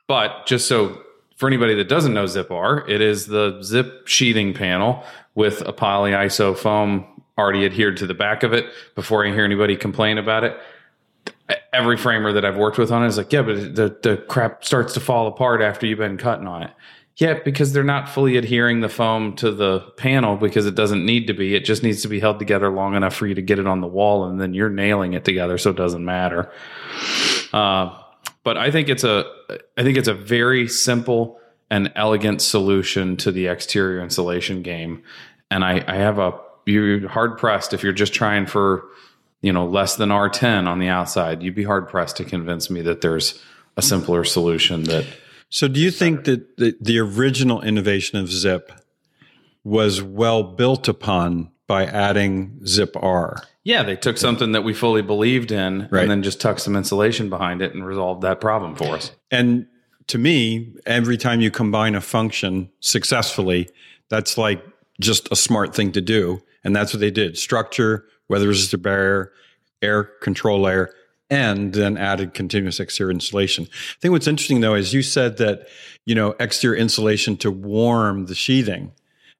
but 0.06 0.46
just 0.46 0.68
so 0.68 1.00
for 1.36 1.46
anybody 1.46 1.74
that 1.74 1.88
doesn't 1.88 2.12
know 2.12 2.26
Zip 2.26 2.50
R, 2.50 2.88
it 2.88 3.00
is 3.00 3.26
the 3.26 3.60
zip 3.62 4.06
sheathing 4.06 4.52
panel 4.52 5.02
with 5.34 5.62
a 5.62 5.72
polyiso 5.72 6.56
foam 6.56 7.06
already 7.38 7.64
adhered 7.64 7.96
to 7.98 8.06
the 8.06 8.14
back 8.14 8.42
of 8.42 8.52
it 8.52 8.66
before 8.94 9.26
I 9.26 9.30
hear 9.30 9.44
anybody 9.44 9.76
complain 9.76 10.18
about 10.18 10.44
it. 10.44 10.58
Every 11.72 11.96
framer 11.96 12.32
that 12.32 12.44
I've 12.44 12.56
worked 12.56 12.76
with 12.76 12.90
on 12.90 13.02
it 13.02 13.08
is 13.08 13.16
like, 13.18 13.32
yeah, 13.32 13.42
but 13.42 13.74
the, 13.74 13.98
the 14.02 14.24
crap 14.28 14.64
starts 14.64 14.94
to 14.94 15.00
fall 15.00 15.26
apart 15.26 15.62
after 15.62 15.86
you've 15.86 15.98
been 15.98 16.18
cutting 16.18 16.46
on 16.46 16.62
it. 16.62 16.70
Yeah, 17.16 17.38
because 17.42 17.72
they're 17.72 17.82
not 17.82 18.10
fully 18.10 18.36
adhering 18.36 18.80
the 18.80 18.90
foam 18.90 19.36
to 19.36 19.50
the 19.50 19.80
panel 19.96 20.36
because 20.36 20.66
it 20.66 20.74
doesn't 20.74 21.04
need 21.04 21.28
to 21.28 21.32
be. 21.32 21.54
It 21.54 21.64
just 21.64 21.82
needs 21.82 22.02
to 22.02 22.08
be 22.08 22.20
held 22.20 22.38
together 22.38 22.70
long 22.70 22.94
enough 22.94 23.14
for 23.14 23.26
you 23.26 23.34
to 23.34 23.42
get 23.42 23.58
it 23.58 23.66
on 23.66 23.80
the 23.80 23.86
wall, 23.86 24.26
and 24.26 24.38
then 24.38 24.52
you're 24.52 24.68
nailing 24.68 25.14
it 25.14 25.24
together, 25.24 25.56
so 25.56 25.70
it 25.70 25.76
doesn't 25.76 26.04
matter. 26.04 26.52
Uh, 27.54 27.98
but 28.44 28.58
I 28.58 28.70
think 28.70 28.90
it's 28.90 29.02
a 29.02 29.24
I 29.78 29.82
think 29.82 29.96
it's 29.96 30.08
a 30.08 30.14
very 30.14 30.68
simple 30.68 31.40
and 31.70 31.90
elegant 31.96 32.42
solution 32.42 33.16
to 33.16 33.32
the 33.32 33.46
exterior 33.46 34.00
insulation 34.02 34.62
game. 34.62 35.02
And 35.50 35.64
I, 35.64 35.82
I 35.88 35.96
have 35.96 36.18
a 36.18 36.38
you're 36.66 37.08
hard 37.08 37.38
pressed 37.38 37.72
if 37.72 37.82
you're 37.82 37.94
just 37.94 38.12
trying 38.12 38.44
for 38.44 38.84
you 39.40 39.54
know 39.54 39.66
less 39.66 39.96
than 39.96 40.10
R10 40.10 40.66
on 40.68 40.80
the 40.80 40.88
outside. 40.88 41.42
You'd 41.42 41.54
be 41.54 41.64
hard 41.64 41.88
pressed 41.88 42.18
to 42.18 42.24
convince 42.24 42.68
me 42.68 42.82
that 42.82 43.00
there's 43.00 43.42
a 43.78 43.80
simpler 43.80 44.22
solution 44.22 44.82
that. 44.84 45.06
So, 45.48 45.68
do 45.68 45.80
you 45.80 45.90
think 45.90 46.24
that 46.24 46.56
the, 46.56 46.76
the 46.80 46.98
original 46.98 47.62
innovation 47.62 48.18
of 48.18 48.30
Zip 48.30 48.72
was 49.64 50.02
well 50.02 50.42
built 50.42 50.88
upon 50.88 51.50
by 51.66 51.84
adding 51.84 52.60
Zip 52.66 52.96
R? 52.96 53.42
Yeah, 53.64 53.82
they 53.82 53.96
took 53.96 54.16
something 54.16 54.52
that 54.52 54.62
we 54.62 54.72
fully 54.72 55.02
believed 55.02 55.50
in 55.50 55.88
right. 55.90 56.02
and 56.02 56.10
then 56.10 56.22
just 56.22 56.40
tucked 56.40 56.60
some 56.60 56.76
insulation 56.76 57.28
behind 57.28 57.62
it 57.62 57.74
and 57.74 57.84
resolved 57.84 58.22
that 58.22 58.40
problem 58.40 58.76
for 58.76 58.94
us. 58.94 59.10
And 59.30 59.66
to 60.06 60.18
me, 60.18 60.72
every 60.86 61.16
time 61.16 61.40
you 61.40 61.50
combine 61.50 61.96
a 61.96 62.00
function 62.00 62.70
successfully, 62.78 63.68
that's 64.08 64.38
like 64.38 64.64
just 65.00 65.30
a 65.32 65.36
smart 65.36 65.74
thing 65.74 65.92
to 65.92 66.00
do. 66.00 66.42
And 66.62 66.74
that's 66.74 66.92
what 66.92 67.00
they 67.00 67.10
did 67.10 67.36
structure, 67.36 68.06
weather 68.28 68.48
resistant 68.48 68.82
barrier, 68.82 69.32
air 69.82 70.04
control 70.04 70.60
layer, 70.60 70.92
and 71.30 71.72
then 71.72 71.96
added 71.96 72.34
continuous 72.34 72.78
exterior 72.80 73.10
insulation. 73.10 73.64
I 73.70 74.00
think 74.00 74.12
what's 74.12 74.26
interesting 74.26 74.60
though 74.60 74.74
is 74.74 74.94
you 74.94 75.02
said 75.02 75.38
that, 75.38 75.68
you 76.04 76.14
know, 76.14 76.34
exterior 76.38 76.76
insulation 76.76 77.36
to 77.38 77.50
warm 77.50 78.26
the 78.26 78.34
sheathing. 78.34 78.92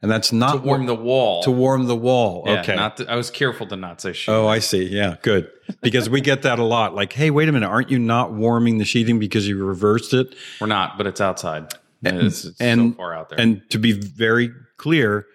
And 0.02 0.10
that's 0.10 0.30
not 0.30 0.52
to 0.52 0.58
warm 0.58 0.86
the 0.86 0.94
wall. 0.94 1.42
To 1.42 1.50
warm 1.50 1.86
the 1.86 1.96
wall. 1.96 2.44
Yeah, 2.46 2.60
okay. 2.60 2.76
Not 2.76 2.98
to, 2.98 3.10
I 3.10 3.16
was 3.16 3.30
careful 3.30 3.66
to 3.68 3.76
not 3.76 4.00
say 4.00 4.12
sheathing. 4.12 4.40
Oh, 4.40 4.46
I 4.46 4.58
see. 4.58 4.84
Yeah, 4.84 5.16
good. 5.22 5.50
Because 5.80 6.10
we 6.10 6.20
get 6.20 6.42
that 6.42 6.58
a 6.58 6.64
lot. 6.64 6.94
Like, 6.94 7.14
hey, 7.14 7.30
wait 7.30 7.48
a 7.48 7.52
minute, 7.52 7.68
aren't 7.68 7.90
you 7.90 7.98
not 7.98 8.32
warming 8.32 8.78
the 8.78 8.84
sheathing 8.84 9.18
because 9.18 9.48
you 9.48 9.64
reversed 9.64 10.12
it? 10.12 10.34
We're 10.60 10.66
not, 10.66 10.98
but 10.98 11.06
it's 11.06 11.20
outside. 11.20 11.72
And, 12.04 12.18
it's, 12.18 12.44
it's 12.44 12.60
and, 12.60 12.92
so 12.92 12.96
far 12.98 13.14
out 13.14 13.30
there. 13.30 13.40
And 13.40 13.68
to 13.70 13.78
be 13.78 13.92
very 13.92 14.50
clear, 14.76 15.26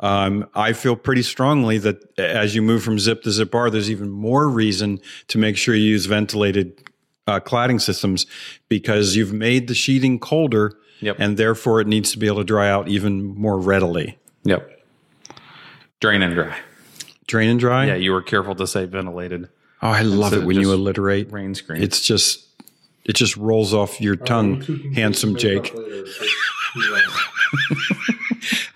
um, 0.00 0.48
I 0.54 0.72
feel 0.72 0.96
pretty 0.96 1.22
strongly 1.22 1.78
that 1.78 2.18
as 2.18 2.54
you 2.54 2.62
move 2.62 2.82
from 2.82 2.98
zip 2.98 3.22
to 3.22 3.30
zip 3.30 3.54
R, 3.54 3.70
there's 3.70 3.90
even 3.90 4.10
more 4.10 4.48
reason 4.48 5.00
to 5.28 5.38
make 5.38 5.56
sure 5.56 5.74
you 5.74 5.90
use 5.90 6.06
ventilated 6.06 6.88
uh, 7.26 7.40
cladding 7.40 7.80
systems 7.80 8.26
because 8.68 9.14
you've 9.14 9.32
made 9.32 9.68
the 9.68 9.74
sheeting 9.74 10.18
colder 10.18 10.76
Yep. 11.00 11.16
And 11.18 11.36
therefore, 11.36 11.80
it 11.80 11.86
needs 11.86 12.12
to 12.12 12.18
be 12.18 12.26
able 12.26 12.38
to 12.38 12.44
dry 12.44 12.68
out 12.70 12.88
even 12.88 13.34
more 13.34 13.58
readily. 13.58 14.18
Yep. 14.44 14.70
Drain 16.00 16.22
and 16.22 16.34
dry. 16.34 16.58
Drain 17.26 17.50
and 17.50 17.60
dry? 17.60 17.86
Yeah, 17.86 17.94
you 17.94 18.12
were 18.12 18.22
careful 18.22 18.54
to 18.56 18.66
say 18.66 18.84
ventilated. 18.86 19.48
Oh, 19.82 19.88
I 19.88 20.02
love 20.02 20.34
it 20.34 20.44
when 20.44 20.60
you 20.60 20.72
alliterate. 20.72 21.32
Rain 21.32 21.54
screen. 21.54 21.82
It's 21.82 22.00
just, 22.02 22.46
it 23.04 23.14
just 23.14 23.36
rolls 23.36 23.72
off 23.72 24.00
your 24.00 24.16
tongue, 24.16 24.60
handsome 24.94 25.36
Jake. 25.36 25.74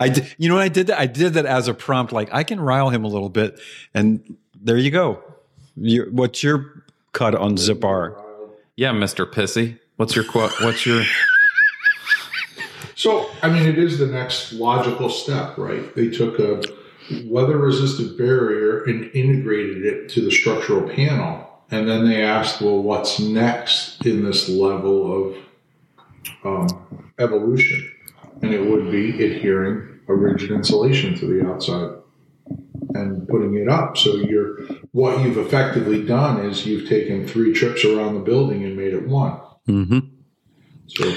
I 0.00 0.08
did, 0.08 0.34
you 0.38 0.48
know 0.48 0.56
what 0.56 0.64
I 0.64 0.68
did 0.68 0.88
that? 0.88 0.98
I 0.98 1.06
did 1.06 1.34
that 1.34 1.46
as 1.46 1.68
a 1.68 1.74
prompt. 1.74 2.12
Like 2.12 2.28
I 2.32 2.42
can 2.44 2.60
rile 2.60 2.90
him 2.90 3.04
a 3.04 3.08
little 3.08 3.28
bit, 3.28 3.60
and 3.92 4.36
there 4.60 4.76
you 4.76 4.90
go. 4.90 5.22
You, 5.76 6.08
what's 6.10 6.42
your 6.42 6.84
cut 7.12 7.34
on 7.34 7.56
Zip 7.56 7.84
R? 7.84 8.16
Yeah, 8.76 8.92
Mister 8.92 9.26
Pissy. 9.26 9.78
What's 9.96 10.16
your 10.16 10.24
quote? 10.24 10.52
What's 10.60 10.84
your 10.84 11.04
so, 12.96 13.28
I 13.42 13.48
mean, 13.50 13.66
it 13.66 13.76
is 13.76 13.98
the 13.98 14.06
next 14.06 14.52
logical 14.52 15.10
step, 15.10 15.58
right? 15.58 15.94
They 15.94 16.08
took 16.10 16.38
a 16.38 16.62
weather 17.26 17.58
resistant 17.58 18.16
barrier 18.16 18.84
and 18.84 19.10
integrated 19.14 19.84
it 19.84 20.08
to 20.10 20.24
the 20.24 20.30
structural 20.30 20.88
panel. 20.88 21.62
And 21.70 21.88
then 21.88 22.08
they 22.08 22.22
asked, 22.22 22.62
well, 22.62 22.82
what's 22.82 23.18
next 23.18 24.06
in 24.06 24.24
this 24.24 24.48
level 24.48 25.34
of 25.34 25.36
um, 26.44 27.12
evolution? 27.18 27.90
And 28.42 28.52
it 28.52 28.60
would 28.68 28.90
be 28.90 29.24
adhering 29.24 30.00
a 30.08 30.14
rigid 30.14 30.50
insulation 30.50 31.16
to 31.18 31.26
the 31.26 31.46
outside 31.48 31.96
and 32.94 33.26
putting 33.28 33.56
it 33.56 33.68
up. 33.68 33.96
So 33.96 34.16
you're 34.16 34.60
what 34.92 35.24
you've 35.24 35.38
effectively 35.38 36.04
done 36.04 36.44
is 36.44 36.66
you've 36.66 36.88
taken 36.88 37.26
three 37.26 37.52
trips 37.52 37.84
around 37.84 38.14
the 38.14 38.20
building 38.20 38.64
and 38.64 38.76
made 38.76 38.92
it 38.94 39.08
one. 39.08 39.40
Mm-hmm. 39.68 39.98
So 40.86 41.12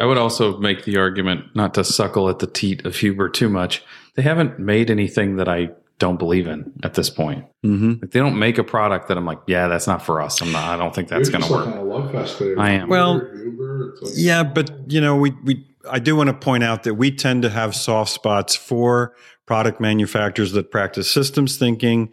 I 0.00 0.06
would 0.06 0.18
also 0.18 0.58
make 0.58 0.84
the 0.84 0.98
argument 0.98 1.46
not 1.54 1.74
to 1.74 1.84
suckle 1.84 2.28
at 2.28 2.38
the 2.38 2.46
teat 2.46 2.84
of 2.84 2.96
Huber 2.96 3.28
too 3.28 3.48
much. 3.48 3.82
They 4.14 4.22
haven't 4.22 4.58
made 4.58 4.90
anything 4.90 5.36
that 5.36 5.48
I 5.48 5.70
don't 5.98 6.18
believe 6.18 6.46
in 6.46 6.72
at 6.84 6.94
this 6.94 7.10
point. 7.10 7.44
Mm-hmm. 7.64 7.94
Like 8.02 8.10
they 8.12 8.20
don't 8.20 8.38
make 8.38 8.58
a 8.58 8.64
product 8.64 9.08
that 9.08 9.16
I'm 9.16 9.24
like, 9.24 9.40
yeah, 9.46 9.66
that's 9.66 9.86
not 9.86 10.02
for 10.02 10.20
us. 10.20 10.40
I'm 10.40 10.52
not. 10.52 10.64
I 10.64 10.76
don't 10.76 10.94
think 10.94 11.08
that's 11.08 11.28
going 11.28 11.42
to 11.42 11.50
work. 11.52 11.66
like 11.66 11.74
on 11.74 11.80
a 11.80 11.84
love 11.84 12.12
fest. 12.12 12.40
I 12.58 12.70
am. 12.72 12.88
Well, 12.88 13.14
Uber, 13.14 13.44
Uber, 13.44 13.94
like- 14.02 14.12
Yeah, 14.14 14.44
but 14.44 14.70
you 14.92 15.00
know, 15.00 15.16
we 15.16 15.32
we 15.42 15.66
I 15.90 15.98
do 15.98 16.16
want 16.16 16.28
to 16.28 16.34
point 16.34 16.64
out 16.64 16.82
that 16.84 16.94
we 16.94 17.10
tend 17.10 17.42
to 17.42 17.50
have 17.50 17.74
soft 17.74 18.10
spots 18.10 18.54
for 18.54 19.14
product 19.46 19.80
manufacturers 19.80 20.52
that 20.52 20.70
practice 20.70 21.10
systems 21.10 21.56
thinking 21.56 22.10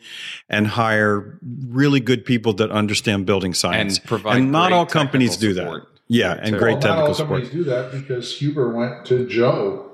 and 0.49 0.67
hire 0.67 1.37
really 1.67 1.99
good 1.99 2.23
people 2.25 2.53
that 2.53 2.71
understand 2.71 3.25
building 3.25 3.53
science. 3.53 3.97
and 3.97 4.07
provide 4.07 4.37
And 4.37 4.51
not 4.51 4.71
all 4.71 4.85
companies 4.85 5.35
do 5.37 5.53
that. 5.53 5.81
Yeah, 6.07 6.33
and 6.41 6.53
too. 6.53 6.59
great 6.59 6.73
well, 6.73 6.81
not 6.81 6.81
technical 6.81 7.07
all 7.07 7.13
support. 7.13 7.41
companies 7.43 7.65
do 7.65 7.69
that 7.71 7.91
because 7.91 8.37
Huber 8.37 8.69
went 8.73 9.05
to 9.07 9.25
Joe 9.27 9.91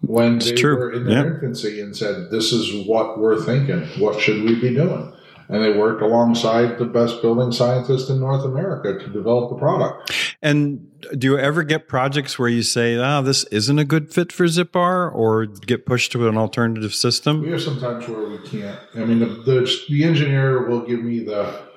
when 0.00 0.36
It's 0.36 0.46
they 0.50 0.54
true. 0.56 0.76
were 0.76 0.92
in 0.92 1.04
their 1.04 1.26
Yeah. 1.26 1.34
infancy 1.34 1.80
and 1.80 1.94
said, 1.94 2.30
"This 2.30 2.52
is 2.52 2.86
what 2.86 3.18
we're 3.18 3.40
thinking. 3.42 3.82
What 3.98 4.18
should 4.20 4.42
we 4.44 4.54
be 4.54 4.72
doing?" 4.74 5.12
And 5.50 5.64
they 5.64 5.76
worked 5.76 6.00
alongside 6.00 6.78
the 6.78 6.84
best 6.84 7.22
building 7.22 7.50
scientists 7.50 8.08
in 8.08 8.20
North 8.20 8.44
America 8.44 8.98
to 8.98 9.06
develop 9.08 9.50
the 9.50 9.56
product. 9.56 10.12
And 10.40 10.86
do 11.18 11.26
you 11.26 11.38
ever 11.38 11.64
get 11.64 11.88
projects 11.88 12.38
where 12.38 12.48
you 12.48 12.62
say, 12.62 12.96
"Ah, 12.96 13.20
this 13.20 13.44
isn't 13.44 13.78
a 13.78 13.84
good 13.84 14.12
fit 14.12 14.32
for 14.32 14.46
Zip 14.46 14.76
R," 14.76 15.10
or 15.10 15.46
get 15.46 15.86
pushed 15.86 16.12
to 16.12 16.28
an 16.28 16.36
alternative 16.38 16.94
system? 16.94 17.42
We 17.42 17.50
have 17.50 17.62
sometimes 17.62 18.06
where 18.06 18.28
we 18.28 18.38
can't. 18.38 18.78
I 18.94 19.04
mean, 19.04 19.18
the, 19.18 19.26
the, 19.26 19.70
the 19.88 20.04
engineer 20.04 20.68
will 20.68 20.82
give 20.82 21.02
me 21.02 21.24
the. 21.24 21.69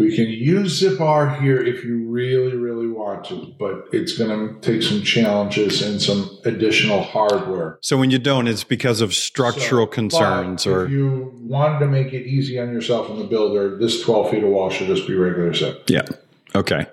We 0.00 0.16
can 0.16 0.28
use 0.28 0.78
Zip 0.78 0.98
R 0.98 1.28
here 1.42 1.60
if 1.60 1.84
you 1.84 2.08
really, 2.08 2.56
really 2.56 2.88
want 2.88 3.26
to, 3.26 3.54
but 3.58 3.84
it's 3.92 4.16
going 4.16 4.30
to 4.30 4.58
take 4.62 4.82
some 4.82 5.02
challenges 5.02 5.82
and 5.82 6.00
some 6.00 6.38
additional 6.46 7.02
hardware. 7.02 7.78
So 7.82 7.98
when 7.98 8.10
you 8.10 8.18
don't, 8.18 8.48
it's 8.48 8.64
because 8.64 9.02
of 9.02 9.12
structural 9.12 9.86
So, 9.86 9.92
concerns, 9.92 10.66
or 10.66 10.86
if 10.86 10.90
you 10.90 11.34
wanted 11.42 11.80
to 11.80 11.86
make 11.86 12.14
it 12.14 12.26
easy 12.26 12.58
on 12.58 12.72
yourself 12.72 13.10
and 13.10 13.20
the 13.20 13.24
builder, 13.24 13.76
this 13.76 14.00
12 14.00 14.30
feet 14.30 14.42
of 14.42 14.48
wall 14.48 14.70
should 14.70 14.86
just 14.86 15.06
be 15.06 15.14
regular 15.14 15.52
zip. 15.52 15.84
yeah, 15.88 16.06
okay. 16.54 16.86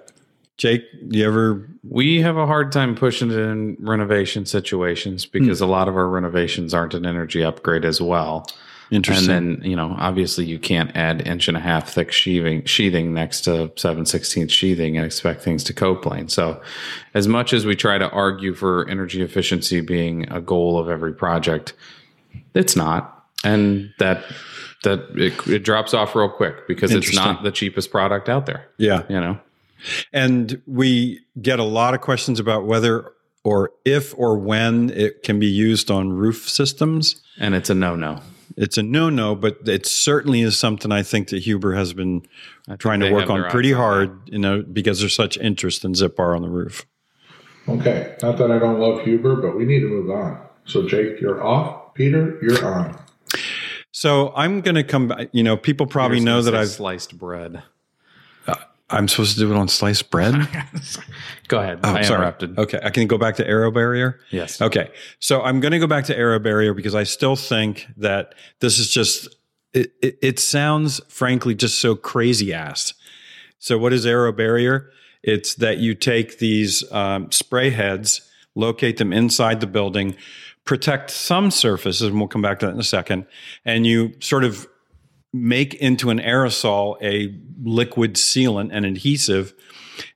Jake, 0.58 0.84
you 1.08 1.26
ever? 1.26 1.66
We 1.88 2.20
have 2.24 2.36
a 2.36 2.46
hard 2.46 2.74
time 2.74 2.94
pushing 2.94 3.32
it 3.32 3.38
in 3.38 3.78
renovation 3.80 4.46
situations 4.46 5.26
because 5.26 5.60
hmm. 5.60 5.64
a 5.64 5.68
lot 5.68 5.88
of 5.88 5.96
our 5.96 6.10
renovations 6.10 6.74
aren't 6.74 6.94
an 6.94 7.06
energy 7.06 7.42
upgrade 7.42 7.86
as 7.86 8.02
well. 8.02 8.48
Interesting. 8.92 9.30
And 9.30 9.58
then, 9.58 9.70
you 9.70 9.76
know, 9.76 9.96
obviously 9.98 10.46
you 10.46 10.60
can't 10.60 10.96
add 10.96 11.28
inch 11.28 11.48
and 11.48 11.58
a 11.58 11.60
half 11.60 11.90
thick 11.90 12.12
sheathing, 12.12 12.64
sheathing 12.66 13.14
next 13.14 13.42
to 13.42 13.72
7 13.76 14.04
16th 14.04 14.50
sheathing 14.50 14.98
and 14.98 15.06
expect 15.06 15.42
things 15.42 15.64
to 15.66 15.74
coplane. 15.74 16.30
So 16.30 16.62
as 17.14 17.28
much 17.28 17.54
as 17.54 17.66
we 17.66 17.76
try 17.76 17.98
to 17.98 18.10
argue 18.10 18.54
for 18.54 18.88
energy 18.90 19.22
efficiency 19.22 19.82
being 19.82 20.30
a 20.32 20.40
goal 20.40 20.80
of 20.80 20.90
every 20.90 21.14
project, 21.14 21.74
it's 22.54 22.76
not. 22.76 23.26
And 23.44 23.94
that, 24.00 24.24
that 24.84 25.00
it, 25.16 25.48
it 25.48 25.64
drops 25.64 25.94
off 25.94 26.16
real 26.16 26.30
quick 26.30 26.68
because 26.68 26.92
it's 26.92 27.14
not 27.14 27.44
the 27.44 27.52
cheapest 27.52 27.92
product 27.92 28.30
out 28.30 28.46
there, 28.46 28.68
yeah, 28.78 29.04
you 29.10 29.20
know? 29.20 29.40
And 30.12 30.62
we 30.66 31.22
get 31.42 31.60
a 31.60 31.64
lot 31.64 31.94
of 31.94 32.02
questions 32.02 32.40
about 32.40 32.66
whether 32.66 33.12
or 33.44 33.72
if 33.86 34.14
or 34.18 34.38
when 34.38 34.90
it 34.90 35.24
can 35.24 35.40
be 35.40 35.48
used 35.48 35.92
on 35.92 36.12
roof 36.12 36.50
systems. 36.50 37.22
And 37.40 37.54
it's 37.54 37.70
a 37.70 37.76
no 37.76 37.96
no. 37.96 38.20
It's 38.56 38.78
a 38.78 38.84
no 38.84 39.10
no, 39.10 39.36
but 39.36 39.58
it 39.66 39.86
certainly 39.86 40.42
is 40.42 40.58
something 40.58 40.92
I 40.92 41.04
think 41.04 41.30
that 41.30 41.44
Huber 41.44 41.74
has 41.76 41.94
been 41.94 42.24
trying 42.78 43.02
to 43.02 43.12
work 43.12 43.30
on 43.30 43.50
pretty 43.50 43.74
eyes 43.74 43.78
on 43.78 43.82
hard, 43.82 44.30
you 44.30 44.40
know, 44.40 44.62
because 44.62 45.00
there's 45.00 45.16
such 45.16 45.38
interest 45.38 45.84
in 45.84 45.96
Zip 45.96 46.20
R 46.20 46.36
on 46.36 46.42
the 46.42 46.50
roof. 46.50 46.86
Okay. 47.68 48.16
Not 48.22 48.38
that 48.38 48.52
I 48.52 48.60
don't 48.60 48.80
love 48.80 49.02
Huber, 49.02 49.36
but 49.36 49.58
we 49.58 49.66
need 49.66 49.82
to 49.82 49.88
move 49.88 50.10
on. 50.10 50.42
So, 50.66 50.88
Jake, 50.88 51.20
you're 51.20 51.44
off. 51.44 51.94
Peter, 51.94 52.38
you're 52.42 52.66
on. 52.66 52.98
So 53.92 54.32
I'm 54.36 54.62
going 54.62 54.76
to 54.76 54.84
come 54.84 55.08
back. 55.08 55.30
You 55.32 55.44
know, 55.44 55.58
people 55.58 55.88
probably 55.88 56.20
know 56.20 56.42
that 56.42 56.56
I've, 56.56 56.70
sliced 56.70 57.18
bread. 57.18 57.64
I'm 58.90 59.08
supposed 59.08 59.34
to 59.34 59.40
do 59.40 59.52
it 59.52 59.58
on 59.58 59.68
sliced 59.68 60.10
bread. 60.10 60.34
Go 61.50 61.60
ahead. 61.60 61.80
Oh, 61.84 61.94
I 61.94 62.02
sorry. 62.04 62.20
interrupted. 62.20 62.58
Okay. 62.58 62.80
I 62.82 62.90
can 62.90 63.08
go 63.08 63.18
back 63.18 63.36
to 63.36 63.46
AeroBarrier. 63.46 64.16
Yes. 64.32 64.62
Okay. 64.62 64.90
So 65.20 65.42
I'm 65.42 65.60
going 65.60 65.74
to 65.74 65.80
go 65.80 65.88
back 65.88 66.06
to 66.06 66.18
AeroBarrier 66.18 66.76
because 66.76 66.96
I 66.96 67.04
still 67.04 67.36
think 67.36 67.88
that 67.98 68.34
this 68.60 68.80
is 68.80 68.90
just, 68.90 69.28
it, 69.74 69.94
it, 70.02 70.18
it 70.22 70.40
sounds 70.40 71.02
frankly 71.10 71.54
just 71.54 71.80
so 71.80 71.96
crazy 71.96 72.54
ass. 72.54 72.94
So 73.60 73.78
what 73.78 73.92
is 73.92 74.06
AeroBarrier? 74.06 74.88
It's 75.24 75.56
that 75.56 75.80
you 75.80 75.94
take 75.94 76.40
these 76.40 76.90
um, 76.92 77.32
spray 77.32 77.72
heads, 77.72 78.22
locate 78.56 78.98
them 78.98 79.12
inside 79.12 79.60
the 79.60 79.68
building, 79.68 80.16
protect 80.64 81.10
some 81.10 81.52
surfaces, 81.52 82.08
and 82.08 82.18
we'll 82.18 82.28
come 82.28 82.42
back 82.42 82.60
to 82.60 82.68
that 82.68 82.74
in 82.74 82.80
a 82.80 82.84
second, 82.84 83.26
and 83.66 83.86
you 83.88 84.14
sort 84.20 84.44
of 84.44 84.68
make 85.44 85.74
into 85.76 86.10
an 86.10 86.20
aerosol 86.20 86.98
a 87.02 87.36
liquid 87.64 88.16
sealant 88.16 88.70
and 88.72 88.86
adhesive. 88.86 89.54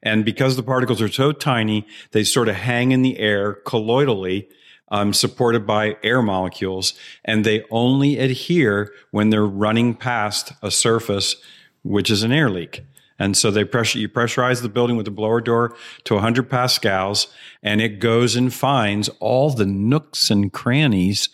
And 0.04 0.24
because 0.24 0.56
the 0.56 0.64
particles 0.64 1.02
are 1.02 1.12
so 1.12 1.32
tiny, 1.32 1.88
they 2.12 2.24
sort 2.24 2.50
of 2.50 2.56
hang 2.56 2.92
in 2.92 3.02
the 3.02 3.18
air 3.20 3.54
colloidally, 3.54 4.48
um, 4.90 5.14
supported 5.14 5.66
by 5.66 5.96
air 6.04 6.22
molecules, 6.22 6.94
and 7.24 7.46
they 7.46 7.64
only 7.72 8.20
adhere 8.20 8.92
when 9.12 9.30
they're 9.30 9.46
running 9.46 9.96
past 9.96 10.52
a 10.62 10.70
surface, 10.70 11.36
which 11.84 12.12
is 12.12 12.24
an 12.24 12.32
air 12.32 12.50
leak. 12.50 12.84
And 13.18 13.38
so 13.38 13.52
they 13.52 13.64
pressure 13.64 14.00
you 14.00 14.10
pressurize 14.10 14.64
the 14.64 14.70
building 14.70 14.98
with 14.98 15.06
the 15.06 15.12
blower 15.12 15.42
door 15.42 15.76
to 16.06 16.16
100 16.16 16.50
pascals, 16.50 17.28
and 17.62 17.80
it 17.80 18.00
goes 18.00 18.36
and 18.36 18.52
finds 18.52 19.10
all 19.20 19.52
the 19.52 19.66
nooks 19.66 20.32
and 20.32 20.52
crannies, 20.52 21.30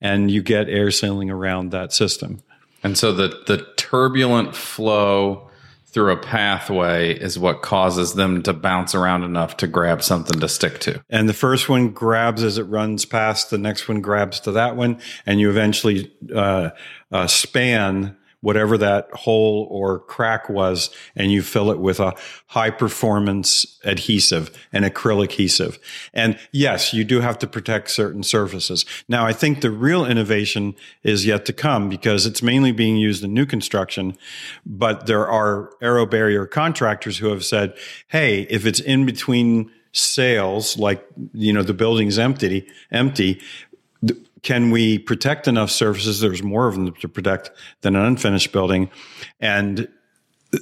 and 0.00 0.30
you 0.30 0.40
get 0.40 0.68
air 0.68 0.90
sealing 0.92 1.30
around 1.30 1.70
that 1.70 1.92
system. 1.92 2.42
And 2.82 2.96
so 2.98 3.12
the 3.12 3.42
the 3.46 3.66
turbulent 3.76 4.54
flow 4.56 5.50
through 5.92 6.10
a 6.10 6.16
pathway 6.16 7.12
is 7.12 7.38
what 7.38 7.60
causes 7.60 8.14
them 8.14 8.42
to 8.42 8.52
bounce 8.54 8.94
around 8.94 9.24
enough 9.24 9.58
to 9.58 9.66
grab 9.66 10.02
something 10.02 10.40
to 10.40 10.48
stick 10.48 10.78
to. 10.78 11.02
And 11.10 11.28
the 11.28 11.34
first 11.34 11.68
one 11.68 11.90
grabs 11.90 12.42
as 12.42 12.56
it 12.56 12.62
runs 12.62 13.04
past, 13.04 13.50
the 13.50 13.58
next 13.58 13.88
one 13.88 14.00
grabs 14.00 14.40
to 14.40 14.52
that 14.52 14.74
one, 14.74 14.98
and 15.26 15.38
you 15.38 15.50
eventually 15.50 16.10
uh, 16.34 16.70
uh, 17.10 17.26
span 17.26 18.16
whatever 18.42 18.76
that 18.76 19.10
hole 19.12 19.66
or 19.70 20.00
crack 20.00 20.48
was, 20.48 20.90
and 21.16 21.32
you 21.32 21.40
fill 21.40 21.70
it 21.70 21.78
with 21.78 21.98
a 21.98 22.14
high 22.48 22.70
performance 22.70 23.78
adhesive, 23.84 24.50
an 24.72 24.82
acrylic 24.82 25.30
adhesive. 25.32 25.78
And 26.12 26.38
yes, 26.52 26.92
you 26.92 27.04
do 27.04 27.20
have 27.20 27.38
to 27.38 27.46
protect 27.46 27.90
certain 27.90 28.22
surfaces. 28.22 28.84
Now, 29.08 29.24
I 29.24 29.32
think 29.32 29.60
the 29.60 29.70
real 29.70 30.04
innovation 30.04 30.74
is 31.02 31.24
yet 31.24 31.46
to 31.46 31.52
come 31.52 31.88
because 31.88 32.26
it's 32.26 32.42
mainly 32.42 32.72
being 32.72 32.96
used 32.96 33.24
in 33.24 33.32
new 33.32 33.46
construction, 33.46 34.18
but 34.66 35.06
there 35.06 35.26
are 35.26 35.70
AeroBarrier 35.80 36.50
contractors 36.50 37.18
who 37.18 37.28
have 37.28 37.44
said, 37.44 37.74
hey, 38.08 38.42
if 38.50 38.66
it's 38.66 38.80
in 38.80 39.06
between 39.06 39.70
sales, 39.92 40.76
like, 40.78 41.04
you 41.32 41.52
know, 41.52 41.62
the 41.62 41.74
building's 41.74 42.18
empty, 42.18 42.66
empty, 42.90 43.40
can 44.42 44.70
we 44.70 44.98
protect 44.98 45.46
enough 45.46 45.70
surfaces? 45.70 46.20
There's 46.20 46.42
more 46.42 46.68
of 46.68 46.74
them 46.74 46.92
to 46.92 47.08
protect 47.08 47.50
than 47.82 47.94
an 47.94 48.04
unfinished 48.04 48.52
building. 48.52 48.90
And 49.40 49.88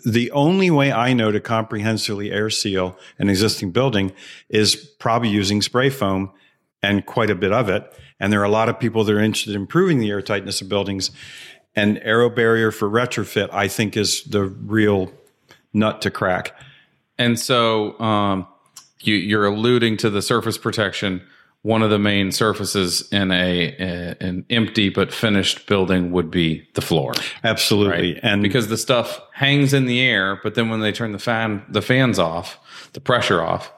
the 0.05 0.31
only 0.31 0.71
way 0.71 0.93
I 0.93 1.13
know 1.15 1.33
to 1.33 1.41
comprehensively 1.41 2.31
air 2.31 2.51
seal 2.51 2.97
an 3.19 3.29
existing 3.29 3.73
building 3.73 4.13
is 4.49 4.77
probably 4.77 5.31
using 5.31 5.63
spray 5.63 5.91
foam 5.91 6.31
and 6.83 7.05
quite 7.05 7.31
a 7.31 7.35
bit 7.35 7.53
of 7.53 7.69
it. 7.69 7.93
And 8.21 8.33
there 8.33 8.41
are 8.41 8.45
a 8.45 8.51
lot 8.51 8.69
of 8.69 8.79
people 8.79 9.03
that 9.05 9.15
are 9.15 9.21
interested 9.21 9.55
in 9.55 9.63
improving 9.63 9.99
the 9.99 10.11
airtightness 10.11 10.63
of 10.63 10.69
buildings. 10.69 11.11
And 11.75 11.97
AeroBarrier 11.99 12.75
for 12.75 12.89
retrofit, 12.89 13.49
I 13.53 13.69
think, 13.69 13.97
is 13.97 14.25
the 14.25 14.45
real 14.45 15.13
nut 15.73 16.03
to 16.03 16.11
crack. 16.11 16.55
And 17.19 17.39
so 17.39 17.99
um, 18.01 18.47
you, 19.01 19.15
you're 19.15 19.47
alluding 19.47 19.97
to 19.99 20.11
the 20.11 20.23
surface 20.23 20.59
protection. 20.59 21.23
One 21.63 21.83
of 21.83 21.91
the 21.91 21.99
main 21.99 22.33
surfaces 22.33 23.07
in 23.13 23.31
a, 23.31 23.77
a 23.79 24.17
an 24.21 24.47
empty 24.49 24.89
but 24.89 25.13
finished 25.13 25.67
building 25.67 26.11
would 26.13 26.31
be 26.31 26.67
the 26.75 26.81
floor, 26.81 27.13
Absolutely. 27.45 28.15
right? 28.15 28.21
And 28.23 28.43
because 28.43 28.69
the 28.69 28.79
stuff 28.79 29.21
hangs 29.35 29.75
in 29.75 29.85
the 29.85 30.01
air, 30.01 30.41
but 30.43 30.55
then 30.55 30.71
when 30.71 30.81
they 30.81 30.91
turn 30.93 31.13
the 31.13 31.19
fan 31.19 31.63
the 31.69 31.83
fans 31.83 32.19
off, 32.19 32.59
the 32.95 33.01
pressure 33.01 33.43
off, 33.43 33.71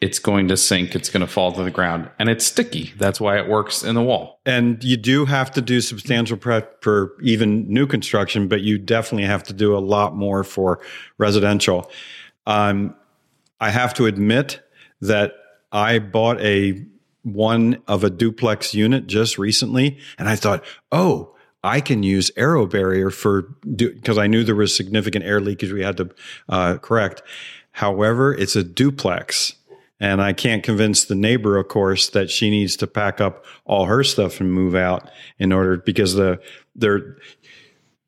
it's 0.00 0.18
going 0.18 0.48
to 0.48 0.56
sink. 0.56 0.94
It's 0.94 1.10
going 1.10 1.20
to 1.20 1.26
fall 1.26 1.52
to 1.52 1.62
the 1.62 1.70
ground, 1.70 2.10
and 2.18 2.28
it's 2.28 2.44
sticky. 2.44 2.94
That's 2.96 3.20
why 3.20 3.38
it 3.38 3.48
works 3.48 3.82
in 3.82 3.94
the 3.94 4.02
wall. 4.02 4.40
And 4.46 4.82
you 4.82 4.96
do 4.96 5.26
have 5.26 5.50
to 5.52 5.60
do 5.60 5.80
substantial 5.80 6.36
prep 6.36 6.82
for 6.82 7.16
even 7.22 7.68
new 7.68 7.86
construction, 7.86 8.48
but 8.48 8.62
you 8.62 8.78
definitely 8.78 9.26
have 9.26 9.42
to 9.44 9.52
do 9.52 9.76
a 9.76 9.78
lot 9.78 10.16
more 10.16 10.42
for 10.42 10.80
residential. 11.18 11.90
Um, 12.46 12.94
I 13.60 13.70
have 13.70 13.92
to 13.94 14.06
admit 14.06 14.62
that 15.02 15.34
I 15.70 15.98
bought 15.98 16.40
a 16.40 16.82
one 17.22 17.82
of 17.86 18.04
a 18.04 18.10
duplex 18.10 18.74
unit 18.74 19.06
just 19.06 19.38
recently, 19.38 19.98
and 20.18 20.28
I 20.28 20.36
thought, 20.36 20.64
oh, 20.90 21.34
I 21.62 21.80
can 21.80 22.02
use 22.02 22.30
AeroBarrier 22.36 23.12
for 23.12 23.42
because 23.76 24.16
I 24.16 24.26
knew 24.26 24.44
there 24.44 24.54
was 24.54 24.74
significant 24.74 25.24
air 25.24 25.40
leakage 25.40 25.72
we 25.72 25.82
had 25.82 25.98
to 25.98 26.10
uh, 26.48 26.78
correct. 26.78 27.22
However, 27.72 28.34
it's 28.34 28.56
a 28.56 28.64
duplex. 28.64 29.54
And 30.02 30.22
I 30.22 30.32
can't 30.32 30.62
convince 30.62 31.04
the 31.04 31.14
neighbor, 31.14 31.58
of 31.58 31.68
course, 31.68 32.08
that 32.10 32.30
she 32.30 32.48
needs 32.48 32.74
to 32.76 32.86
pack 32.86 33.20
up 33.20 33.44
all 33.66 33.84
her 33.84 34.02
stuff 34.02 34.40
and 34.40 34.50
move 34.50 34.74
out 34.74 35.10
in 35.38 35.52
order 35.52 35.76
because 35.76 36.14
the 36.14 36.40
they're 36.74 37.16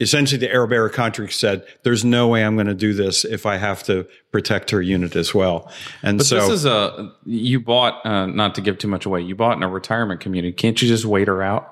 essentially 0.03 0.39
the 0.39 0.53
AeroBarrier 0.53 0.93
contract 0.93 1.33
said, 1.33 1.65
"There's 1.83 2.05
no 2.05 2.29
way 2.29 2.45
I'm 2.45 2.57
going 2.57 2.67
to 2.67 2.75
do 2.75 2.93
this 2.93 3.25
if 3.25 3.47
I 3.47 3.57
have 3.57 3.83
to 3.85 4.07
protect 4.31 4.71
her 4.71 4.83
unit 4.83 5.17
as 5.17 5.35
well." 5.35 5.71
And 6.03 6.19
But 6.19 6.27
so 6.27 6.37
this 6.37 6.51
is 6.51 6.65
a 6.67 7.13
you 7.25 7.61
bought 7.61 8.05
uh, 8.05 8.27
not 8.27 8.55
to 8.57 8.61
give 8.61 8.79
too 8.79 8.89
much 8.89 9.07
away. 9.07 9.23
You 9.23 9.35
bought 9.35 9.57
in 9.57 9.63
a 9.63 9.69
retirement 9.69 10.21
community. 10.21 10.53
Can't 10.53 10.81
you 10.83 10.89
just 10.89 11.05
wait 11.05 11.29
her 11.29 11.43
out? 11.43 11.69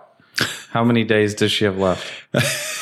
How 0.70 0.84
many 0.84 1.04
days 1.04 1.34
does 1.34 1.52
she 1.52 1.64
have 1.64 1.76
left? 1.76 2.10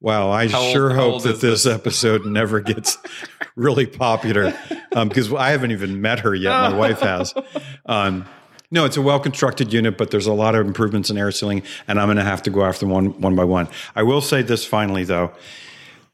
Wow, 0.00 0.30
I 0.30 0.46
How 0.46 0.62
sure 0.72 0.90
hope 0.90 1.24
that 1.24 1.40
that 1.40 1.48
is 1.48 1.64
this 1.64 1.66
episode 1.66 2.24
never 2.24 2.60
gets 2.60 2.98
really 3.56 3.84
popular 3.84 4.56
um, 4.92 5.08
because 5.08 5.32
I 5.32 5.50
haven't 5.50 5.72
even 5.72 6.00
met 6.00 6.20
her 6.20 6.36
yet. 6.36 6.50
My 6.50 6.72
wife 6.76 7.00
has. 7.00 7.34
Um, 7.84 8.24
no, 8.70 8.84
it's 8.84 8.96
a 8.96 9.02
well 9.02 9.18
constructed 9.18 9.72
unit, 9.72 9.96
but 9.96 10.10
there's 10.10 10.26
a 10.26 10.32
lot 10.32 10.54
of 10.54 10.66
improvements 10.66 11.08
in 11.10 11.16
air 11.16 11.30
sealing, 11.30 11.62
and 11.86 11.98
I'm 11.98 12.06
going 12.06 12.18
to 12.18 12.24
have 12.24 12.42
to 12.42 12.50
go 12.50 12.64
after 12.64 12.86
one 12.86 13.18
one 13.20 13.34
by 13.34 13.44
one. 13.44 13.68
I 13.96 14.02
will 14.02 14.20
say 14.20 14.42
this 14.42 14.64
finally, 14.64 15.04
though. 15.04 15.32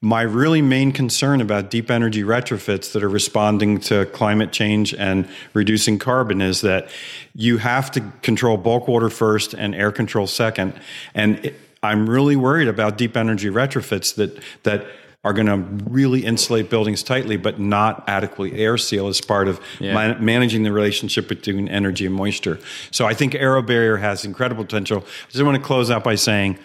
My 0.01 0.21
really 0.21 0.61
main 0.61 0.93
concern 0.93 1.41
about 1.41 1.71
deep 1.71 1.91
energy 1.91 2.23
retrofits 2.23 2.93
that 2.93 3.03
are 3.03 3.09
responding 3.09 3.81
to 3.81 4.05
climate 4.07 4.53
change 4.53 4.93
and 4.93 5.27
reducing 5.55 5.99
carbon 5.99 6.43
is 6.43 6.61
that 6.61 6.91
you 7.35 7.57
have 7.57 7.91
to 7.93 8.03
control 8.21 8.59
bulk 8.59 8.87
water 8.87 9.09
first 9.09 9.55
and 9.55 9.75
air 9.75 9.91
control 9.91 10.27
second. 10.27 10.79
And 11.15 11.43
it, 11.43 11.55
I'm 11.83 12.09
really 12.09 12.37
worried 12.37 12.69
about 12.69 12.99
deep 12.99 13.17
energy 13.17 13.49
retrofits 13.49 14.15
that 14.17 14.39
that 14.65 14.87
are 15.25 15.33
going 15.33 15.47
to 15.47 15.57
really 15.91 16.25
insulate 16.25 16.69
buildings 16.69 17.03
tightly, 17.03 17.37
but 17.39 17.59
not 17.59 18.05
adequately 18.07 18.59
air 18.61 18.77
seal 18.77 19.09
as 19.09 19.21
part 19.21 19.49
of 19.49 19.59
Yeah. 19.81 19.95
man- 19.95 20.25
managing 20.25 20.63
the 20.65 20.73
relationship 20.73 21.29
between 21.29 21.67
energy 21.69 22.05
and 22.07 22.15
moisture. 22.15 22.59
So 22.91 23.07
I 23.07 23.15
think 23.15 23.33
AeroBarrier 23.33 24.01
has 24.01 24.25
incredible 24.25 24.65
potential. 24.65 25.03
I 25.07 25.33
just 25.33 25.43
want 25.45 25.57
to 25.57 25.63
close 25.63 25.91
out 25.91 26.05
by 26.05 26.15
saying, 26.15 26.59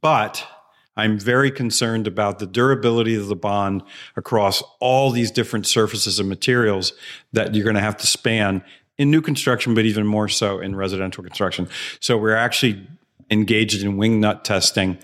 but 0.00 0.44
I'm 0.96 1.18
very 1.20 1.50
concerned 1.50 2.06
about 2.06 2.38
the 2.38 2.46
durability 2.46 3.14
of 3.14 3.28
the 3.28 3.36
bond 3.36 3.82
across 4.16 4.62
all 4.80 5.10
these 5.10 5.30
different 5.30 5.66
surfaces 5.66 6.18
and 6.18 6.28
materials 6.28 6.94
that 7.34 7.54
you're 7.54 7.64
going 7.64 7.76
to 7.76 7.82
have 7.82 7.98
to 7.98 8.06
span 8.06 8.62
in 8.96 9.10
new 9.10 9.20
construction, 9.20 9.74
but 9.74 9.84
even 9.84 10.06
more 10.06 10.28
so 10.28 10.58
in 10.58 10.74
residential 10.74 11.22
construction. 11.22 11.68
So 12.00 12.16
we're 12.16 12.34
actually 12.34 12.86
engaged 13.30 13.82
in 13.82 13.98
wing 13.98 14.20
nut 14.20 14.42
testing. 14.46 14.96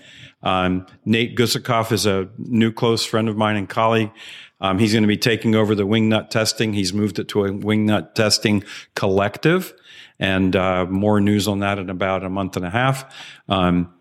Um, 0.43 0.85
Nate 1.05 1.37
Gusikoff 1.37 1.91
is 1.91 2.05
a 2.05 2.29
new 2.37 2.71
close 2.71 3.05
friend 3.05 3.29
of 3.29 3.37
mine 3.37 3.55
and 3.55 3.67
colleague. 3.67 4.11
Um, 4.61 4.79
he's 4.79 4.93
going 4.93 5.03
to 5.03 5.07
be 5.07 5.17
taking 5.17 5.55
over 5.55 5.75
the 5.75 5.85
wing 5.85 6.09
nut 6.09 6.31
testing. 6.31 6.73
He's 6.73 6.93
moved 6.93 7.19
it 7.19 7.27
to 7.29 7.45
a 7.45 7.51
wing 7.51 7.85
nut 7.85 8.15
testing 8.15 8.63
collective, 8.95 9.73
and 10.19 10.55
uh, 10.55 10.85
more 10.85 11.19
news 11.19 11.47
on 11.47 11.59
that 11.59 11.79
in 11.79 11.89
about 11.89 12.23
a 12.23 12.29
month 12.29 12.55
and 12.55 12.65
a 12.65 12.69
half. 12.69 13.13
Um, 13.49 13.93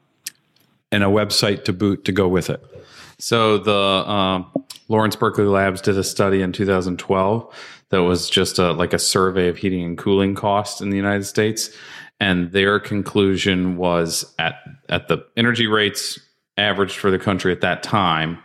and 0.92 1.02
a 1.02 1.06
website 1.06 1.64
to 1.64 1.72
boot 1.72 2.04
to 2.04 2.12
go 2.12 2.28
with 2.28 2.50
it. 2.50 2.62
So 3.18 3.56
the 3.56 3.74
um, 3.74 4.52
Lawrence 4.88 5.16
Berkeley 5.16 5.44
Labs 5.44 5.80
did 5.80 5.96
a 5.96 6.04
study 6.04 6.42
in 6.42 6.52
2012 6.52 7.54
that 7.88 8.02
was 8.02 8.28
just 8.28 8.58
a, 8.58 8.72
like 8.72 8.92
a 8.92 8.98
survey 8.98 9.48
of 9.48 9.56
heating 9.56 9.82
and 9.82 9.96
cooling 9.96 10.34
costs 10.34 10.80
in 10.80 10.90
the 10.90 10.96
United 10.96 11.24
States, 11.24 11.70
and 12.20 12.52
their 12.52 12.78
conclusion 12.78 13.76
was 13.76 14.32
at 14.38 14.56
at 14.88 15.08
the 15.08 15.24
energy 15.36 15.66
rates 15.66 16.20
averaged 16.56 16.96
for 16.96 17.10
the 17.10 17.18
country 17.18 17.52
at 17.52 17.60
that 17.60 17.82
time, 17.82 18.38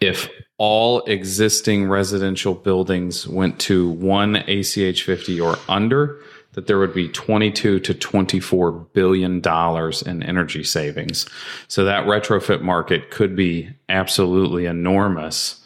if 0.00 0.28
all 0.58 1.02
existing 1.04 1.88
residential 1.88 2.54
buildings 2.54 3.26
went 3.28 3.58
to 3.60 3.90
one 3.90 4.36
ACH 4.36 5.02
50 5.02 5.40
or 5.40 5.56
under, 5.68 6.18
that 6.52 6.66
there 6.66 6.78
would 6.78 6.94
be 6.94 7.08
22 7.08 7.80
to 7.80 7.94
24 7.94 8.72
billion 8.72 9.40
dollars 9.40 10.00
in 10.00 10.22
energy 10.22 10.64
savings. 10.64 11.26
So 11.68 11.84
that 11.84 12.06
retrofit 12.06 12.62
market 12.62 13.10
could 13.10 13.36
be 13.36 13.68
absolutely 13.90 14.64
enormous 14.64 15.62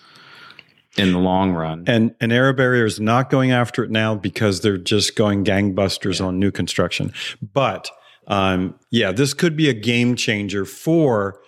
in 0.97 1.13
the 1.13 1.19
long 1.19 1.53
run. 1.53 1.85
And 1.87 2.15
and 2.21 2.33
AeroBarrier 2.33 2.85
is 2.85 2.99
not 2.99 3.31
going 3.31 3.53
after 3.53 3.85
it 3.85 3.91
now 3.91 4.17
because 4.17 4.61
they're 4.61 4.77
just 4.77 5.15
going 5.15 5.45
gangbusters 5.45 6.25
on 6.25 6.41
new 6.41 6.51
construction. 6.51 7.13
But 7.41 7.89
um, 8.27 8.75
yeah, 8.91 9.13
this 9.13 9.33
could 9.33 9.57
be 9.57 9.69
a 9.69 9.75
game 9.75 10.17
changer 10.17 10.65
for 10.65 11.41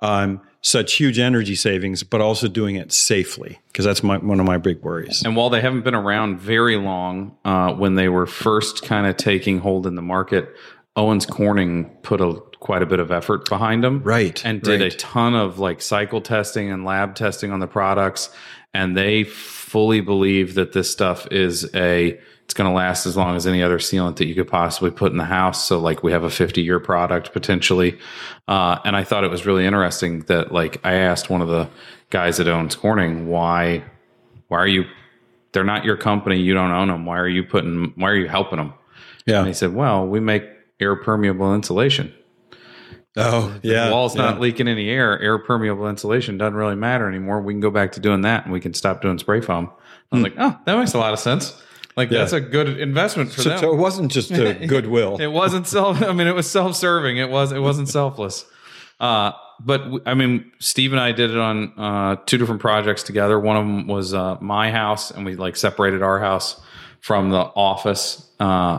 um, 0.00 0.40
such 0.60 0.94
huge 0.94 1.18
energy 1.18 1.54
savings, 1.54 2.02
but 2.02 2.20
also 2.20 2.48
doing 2.48 2.76
it 2.76 2.92
safely 2.92 3.58
because 3.68 3.84
that's 3.84 4.02
my, 4.02 4.18
one 4.18 4.40
of 4.40 4.46
my 4.46 4.58
big 4.58 4.82
worries. 4.82 5.22
And 5.24 5.36
while 5.36 5.50
they 5.50 5.60
haven't 5.60 5.82
been 5.82 5.94
around 5.94 6.38
very 6.38 6.76
long, 6.76 7.36
uh, 7.44 7.72
when 7.74 7.94
they 7.94 8.08
were 8.08 8.26
first 8.26 8.84
kind 8.84 9.06
of 9.06 9.16
taking 9.16 9.58
hold 9.58 9.86
in 9.86 9.94
the 9.94 10.02
market, 10.02 10.48
Owens 10.96 11.26
Corning 11.26 11.90
put 12.02 12.20
a 12.20 12.40
quite 12.58 12.82
a 12.82 12.86
bit 12.86 12.98
of 12.98 13.12
effort 13.12 13.48
behind 13.48 13.84
them, 13.84 14.02
Right, 14.02 14.44
And 14.44 14.60
did 14.60 14.80
right. 14.80 14.92
a 14.92 14.96
ton 14.96 15.34
of 15.34 15.58
like 15.60 15.80
cycle 15.80 16.20
testing 16.20 16.72
and 16.72 16.84
lab 16.84 17.14
testing 17.14 17.52
on 17.52 17.60
the 17.60 17.68
products, 17.68 18.30
and 18.74 18.96
they 18.96 19.22
fully 19.24 20.00
believe 20.00 20.54
that 20.54 20.72
this 20.72 20.90
stuff 20.90 21.28
is 21.30 21.70
a 21.74 22.18
it's 22.48 22.54
going 22.54 22.66
to 22.66 22.74
last 22.74 23.04
as 23.04 23.14
long 23.14 23.36
as 23.36 23.46
any 23.46 23.62
other 23.62 23.76
sealant 23.76 24.16
that 24.16 24.26
you 24.26 24.34
could 24.34 24.48
possibly 24.48 24.90
put 24.90 25.12
in 25.12 25.18
the 25.18 25.24
house. 25.24 25.66
So 25.66 25.78
like 25.78 26.02
we 26.02 26.12
have 26.12 26.24
a 26.24 26.30
50 26.30 26.62
year 26.62 26.80
product 26.80 27.34
potentially. 27.34 27.98
Uh, 28.48 28.78
and 28.86 28.96
I 28.96 29.04
thought 29.04 29.22
it 29.22 29.30
was 29.30 29.44
really 29.44 29.66
interesting 29.66 30.20
that 30.20 30.50
like 30.50 30.80
I 30.82 30.94
asked 30.94 31.28
one 31.28 31.42
of 31.42 31.48
the 31.48 31.68
guys 32.08 32.38
that 32.38 32.48
Owens 32.48 32.74
Corning, 32.74 33.28
why, 33.28 33.84
why 34.46 34.56
are 34.56 34.66
you, 34.66 34.86
they're 35.52 35.62
not 35.62 35.84
your 35.84 35.98
company. 35.98 36.40
You 36.40 36.54
don't 36.54 36.70
own 36.70 36.88
them. 36.88 37.04
Why 37.04 37.18
are 37.18 37.28
you 37.28 37.44
putting, 37.44 37.92
why 37.96 38.08
are 38.08 38.16
you 38.16 38.28
helping 38.28 38.56
them? 38.56 38.72
Yeah. 39.26 39.40
And 39.40 39.46
he 39.46 39.52
said, 39.52 39.74
well, 39.74 40.06
we 40.06 40.18
make 40.18 40.44
air 40.80 40.96
permeable 40.96 41.54
insulation. 41.54 42.14
Oh, 43.14 43.60
yeah. 43.62 43.88
the 43.88 43.92
wall's 43.92 44.16
yeah. 44.16 44.22
not 44.22 44.40
leaking 44.40 44.68
any 44.68 44.88
air. 44.88 45.20
Air 45.20 45.38
permeable 45.38 45.86
insulation 45.86 46.38
doesn't 46.38 46.54
really 46.54 46.76
matter 46.76 47.10
anymore. 47.10 47.42
We 47.42 47.52
can 47.52 47.60
go 47.60 47.70
back 47.70 47.92
to 47.92 48.00
doing 48.00 48.22
that 48.22 48.44
and 48.44 48.54
we 48.54 48.60
can 48.60 48.72
stop 48.72 49.02
doing 49.02 49.18
spray 49.18 49.42
foam. 49.42 49.70
I 50.10 50.16
was 50.16 50.22
like, 50.22 50.34
oh, 50.38 50.58
that 50.64 50.78
makes 50.78 50.94
a 50.94 50.98
lot 50.98 51.12
of 51.12 51.18
sense. 51.18 51.52
Like 51.98 52.10
Yeah. 52.10 52.18
that's 52.20 52.32
a 52.32 52.40
good 52.40 52.78
investment 52.78 53.32
for 53.32 53.42
So, 53.42 53.48
them. 53.50 53.58
so 53.58 53.72
it 53.72 53.76
wasn't 53.76 54.10
just 54.12 54.30
a 54.30 54.54
goodwill. 54.66 55.18
It 55.20 55.26
wasn't 55.26 55.66
self. 55.66 56.00
I 56.00 56.12
mean, 56.12 56.28
it 56.28 56.34
was 56.34 56.48
self-serving. 56.50 57.16
It 57.18 57.28
was. 57.28 57.50
It 57.52 57.58
wasn't 57.58 57.88
selfless. 57.88 58.46
Uh, 59.00 59.32
but 59.60 59.82
I 60.06 60.14
mean, 60.14 60.50
Steve 60.60 60.92
and 60.92 61.00
I 61.00 61.10
did 61.12 61.30
it 61.32 61.36
on 61.38 61.72
uh, 61.76 62.16
two 62.24 62.38
different 62.38 62.60
projects 62.60 63.02
together. 63.02 63.38
One 63.38 63.56
of 63.56 63.64
them 63.66 63.86
was 63.88 64.14
uh, 64.14 64.36
my 64.40 64.70
house, 64.70 65.10
and 65.10 65.26
we 65.26 65.34
like 65.34 65.56
separated 65.56 66.00
our 66.02 66.20
house 66.20 66.60
from 67.00 67.30
the 67.30 67.38
office, 67.40 68.28
uh, 68.40 68.78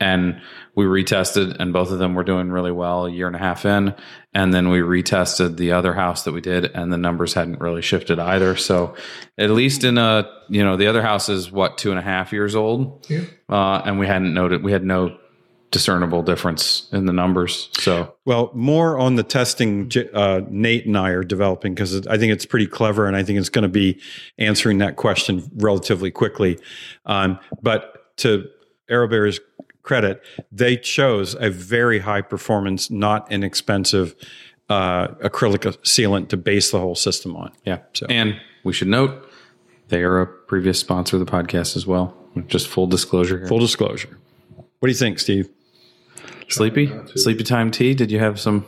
and 0.00 0.40
we 0.74 0.84
retested, 0.84 1.56
and 1.58 1.72
both 1.72 1.90
of 1.90 1.98
them 1.98 2.14
were 2.14 2.22
doing 2.24 2.50
really 2.50 2.70
well 2.70 3.06
a 3.06 3.10
year 3.10 3.26
and 3.26 3.34
a 3.34 3.38
half 3.40 3.64
in. 3.64 3.94
And 4.32 4.54
then 4.54 4.68
we 4.68 4.78
retested 4.78 5.56
the 5.56 5.72
other 5.72 5.92
house 5.94 6.22
that 6.24 6.32
we 6.32 6.40
did, 6.40 6.66
and 6.66 6.92
the 6.92 6.96
numbers 6.98 7.34
hadn't 7.34 7.60
really 7.60 7.82
shifted 7.82 8.18
either. 8.18 8.56
So, 8.56 8.94
at 9.36 9.50
least 9.50 9.82
in 9.84 9.98
a 9.98 10.30
you 10.48 10.62
know, 10.64 10.76
the 10.76 10.86
other 10.86 11.02
house 11.02 11.28
is 11.28 11.50
what 11.50 11.78
two 11.78 11.90
and 11.90 11.98
a 11.98 12.02
half 12.02 12.32
years 12.32 12.54
old 12.54 13.06
Yeah. 13.10 13.22
uh, 13.48 13.82
and 13.84 13.98
we 13.98 14.06
hadn't 14.06 14.32
noted 14.34 14.62
we 14.62 14.72
had 14.72 14.84
no 14.84 15.16
discernible 15.70 16.22
difference 16.22 16.88
in 16.92 17.04
the 17.04 17.12
numbers. 17.12 17.68
So 17.78 18.14
Well, 18.24 18.50
more 18.54 18.98
on 18.98 19.16
the 19.16 19.22
testing 19.22 19.90
uh, 20.14 20.40
Nate 20.48 20.86
and 20.86 20.96
I 20.96 21.10
are 21.10 21.22
developing 21.22 21.74
because 21.74 22.06
I 22.06 22.16
think 22.16 22.32
it's 22.32 22.46
pretty 22.46 22.66
clever 22.66 23.06
and 23.06 23.14
I 23.14 23.22
think 23.22 23.38
it's 23.38 23.50
going 23.50 23.64
to 23.64 23.68
be 23.68 24.00
answering 24.38 24.78
that 24.78 24.96
question 24.96 25.42
relatively 25.56 26.10
quickly. 26.10 26.58
Um, 27.04 27.38
but 27.60 28.16
to 28.18 28.46
AeroBarrier's 28.90 29.40
credit, 29.88 30.22
they 30.52 30.76
chose 30.76 31.34
a 31.40 31.50
very 31.50 31.98
high 32.00 32.20
performance, 32.22 32.90
not 32.90 33.30
inexpensive 33.32 34.14
uh, 34.68 35.08
acrylic 35.24 35.62
sealant 35.82 36.28
to 36.28 36.36
base 36.36 36.70
the 36.70 36.78
whole 36.78 36.94
system 36.94 37.34
on. 37.34 37.50
yeah, 37.64 37.78
So- 37.94 38.06
and 38.10 38.38
we 38.64 38.72
should 38.72 38.88
note 38.88 39.10
they 39.88 40.02
are 40.02 40.20
a 40.20 40.26
previous 40.26 40.78
sponsor 40.78 41.16
of 41.16 41.20
the 41.24 41.30
podcast 41.32 41.74
as 41.76 41.86
well. 41.86 42.14
Just 42.46 42.68
full 42.68 42.86
disclosure 42.86 43.38
here. 43.38 43.48
Full 43.48 43.58
disclosure. 43.58 44.18
What 44.78 44.86
do 44.86 44.88
you 44.88 44.94
think, 44.98 45.18
Steve? 45.18 45.48
Sleepy, 46.48 46.92
sleepy 47.16 47.42
time 47.44 47.70
tea. 47.70 47.94
Did 47.94 48.10
you 48.10 48.18
have 48.20 48.38
some? 48.38 48.64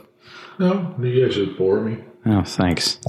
No, 0.59 0.93
you 1.01 1.25
guys 1.25 1.35
just 1.35 1.57
bore 1.57 1.79
me. 1.81 2.03
Oh, 2.25 2.43
thanks. 2.43 2.99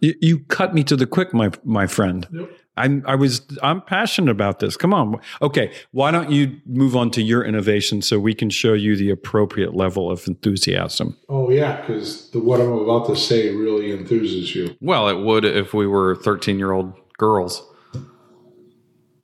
You, 0.00 0.14
you 0.20 0.38
cut 0.48 0.74
me 0.74 0.84
to 0.84 0.96
the 0.96 1.06
quick, 1.06 1.34
my 1.34 1.50
my 1.64 1.86
friend. 1.86 2.26
Yep. 2.32 2.50
I'm 2.78 3.02
I 3.06 3.14
was 3.14 3.42
I'm 3.62 3.80
passionate 3.82 4.30
about 4.30 4.60
this. 4.60 4.76
Come 4.76 4.94
on. 4.94 5.20
Okay, 5.42 5.72
why 5.92 6.10
don't 6.10 6.30
you 6.30 6.60
move 6.66 6.96
on 6.96 7.10
to 7.12 7.22
your 7.22 7.44
innovation 7.44 8.02
so 8.02 8.18
we 8.18 8.34
can 8.34 8.50
show 8.50 8.72
you 8.72 8.96
the 8.96 9.10
appropriate 9.10 9.74
level 9.74 10.10
of 10.10 10.26
enthusiasm? 10.26 11.16
Oh 11.28 11.50
yeah, 11.50 11.80
because 11.80 12.30
what 12.32 12.60
I'm 12.60 12.72
about 12.72 13.06
to 13.08 13.16
say 13.16 13.54
really 13.54 13.96
enthuses 13.96 14.54
you. 14.54 14.76
Well, 14.80 15.08
it 15.08 15.18
would 15.18 15.44
if 15.44 15.74
we 15.74 15.86
were 15.86 16.16
thirteen-year-old 16.16 16.94
girls. 17.18 17.62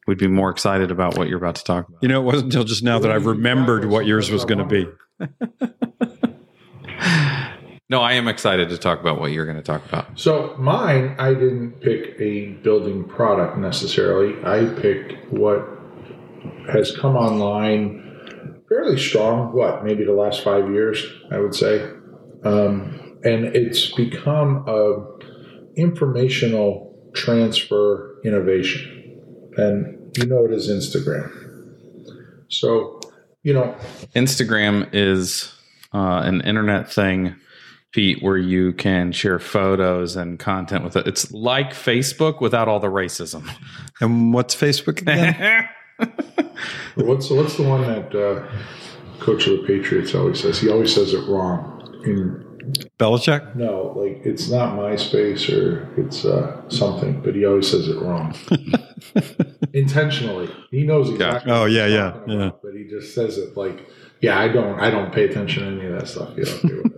We'd 0.07 0.19
be 0.19 0.29
more 0.29 0.51
excited 0.51 0.91
about 0.91 1.17
what 1.17 1.29
you're 1.29 1.39
about 1.39 1.55
to 1.55 1.65
talk 1.65 1.89
about. 1.89 2.03
You 2.03 2.09
know, 2.09 2.21
it 2.21 2.25
wasn't 2.25 2.45
until 2.45 2.65
just 2.65 2.83
now 2.83 2.99
that 2.99 3.11
I 3.11 3.15
remembered 3.15 3.87
what 3.87 4.05
yours 4.05 4.31
was 4.31 4.45
going 4.45 4.59
to 4.59 4.67
be. 4.67 4.87
No, 7.95 8.01
I 8.01 8.15
am 8.15 8.27
excited 8.27 8.71
to 8.71 8.77
talk 8.77 8.99
about 8.99 9.21
what 9.21 9.31
you're 9.31 9.45
going 9.45 9.57
to 9.57 9.63
talk 9.63 9.87
about. 9.87 10.19
So 10.19 10.57
mine, 10.59 11.15
I 11.17 11.33
didn't 11.33 11.81
pick 11.81 12.19
a 12.19 12.47
building 12.65 13.05
product 13.05 13.57
necessarily. 13.57 14.35
I 14.45 14.67
picked 14.81 15.33
what 15.33 15.65
has 16.73 16.91
come 16.97 17.15
online 17.15 18.65
fairly 18.69 18.99
strong. 18.99 19.53
What 19.53 19.85
maybe 19.85 20.05
the 20.05 20.13
last 20.13 20.43
five 20.43 20.73
years, 20.73 21.07
I 21.31 21.39
would 21.39 21.55
say. 21.55 21.89
um, 22.45 23.19
and 23.25 23.45
it's 23.47 23.93
become 23.93 24.65
a 24.69 25.07
informational 25.77 27.11
transfer 27.15 28.21
innovation, 28.25 29.53
and 29.57 30.17
you 30.19 30.27
know 30.27 30.45
it 30.45 30.53
as 30.53 30.69
Instagram. 30.69 31.31
So, 32.49 33.01
you 33.43 33.55
know, 33.55 33.75
Instagram 34.15 34.89
is 34.93 35.53
uh, 35.93 36.23
an 36.25 36.43
internet 36.43 36.93
thing, 36.93 37.37
Pete, 37.95 38.21
where 38.25 38.37
you 38.37 38.73
can 38.73 39.13
share 39.13 39.39
photos 39.39 40.17
and 40.17 40.37
content 40.37 40.83
with 40.83 40.97
it. 40.97 41.07
It's 41.07 41.31
like 41.31 41.71
Facebook 41.71 42.41
without 42.41 42.67
all 42.67 42.81
the 42.81 42.89
racism. 42.89 43.49
And 44.01 44.35
what's 44.35 44.53
Facebook 44.57 45.01
again? 45.01 45.69
what's 46.97 47.31
what's 47.31 47.57
the 47.57 47.63
one 47.63 47.83
that 47.83 48.13
uh, 48.13 48.51
coach 49.21 49.47
of 49.47 49.61
the 49.61 49.67
Patriots 49.69 50.13
always 50.13 50.41
says? 50.41 50.59
He 50.59 50.69
always 50.69 50.93
says 50.93 51.15
it 51.15 51.25
wrong. 51.29 51.71
In, 52.05 52.45
Belichick? 52.99 53.55
no, 53.55 53.95
like 53.97 54.25
it's 54.25 54.49
not 54.49 54.77
MySpace 54.77 55.55
or 55.55 55.89
it's 56.01 56.25
uh, 56.25 56.69
something, 56.69 57.21
but 57.21 57.35
he 57.35 57.45
always 57.45 57.71
says 57.71 57.87
it 57.89 58.01
wrong 58.01 58.35
intentionally. 59.73 60.51
He 60.71 60.83
knows 60.83 61.11
exactly. 61.11 61.53
Oh, 61.53 61.63
what 61.63 61.71
yeah, 61.71 61.87
yeah, 61.87 62.11
talking 62.11 62.35
about, 62.35 62.63
But 62.63 62.75
he 62.75 62.85
just 62.85 63.15
says 63.15 63.39
it 63.39 63.57
like, 63.57 63.87
yeah, 64.21 64.39
I 64.39 64.49
don't, 64.49 64.81
I 64.81 64.91
don't 64.91 65.13
pay 65.13 65.25
attention 65.25 65.63
to 65.63 65.69
any 65.69 65.93
of 65.93 66.01
that 66.01 66.09
stuff. 66.09 66.31
Yeah, 66.37 66.45
okay, 66.45 66.69
whatever. 66.69 66.94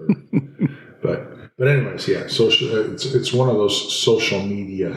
But 1.58 1.68
anyways, 1.68 2.06
yeah, 2.06 2.26
social. 2.26 2.92
It's 2.92 3.06
it's 3.06 3.32
one 3.32 3.48
of 3.48 3.56
those 3.56 3.94
social 3.94 4.42
media 4.42 4.94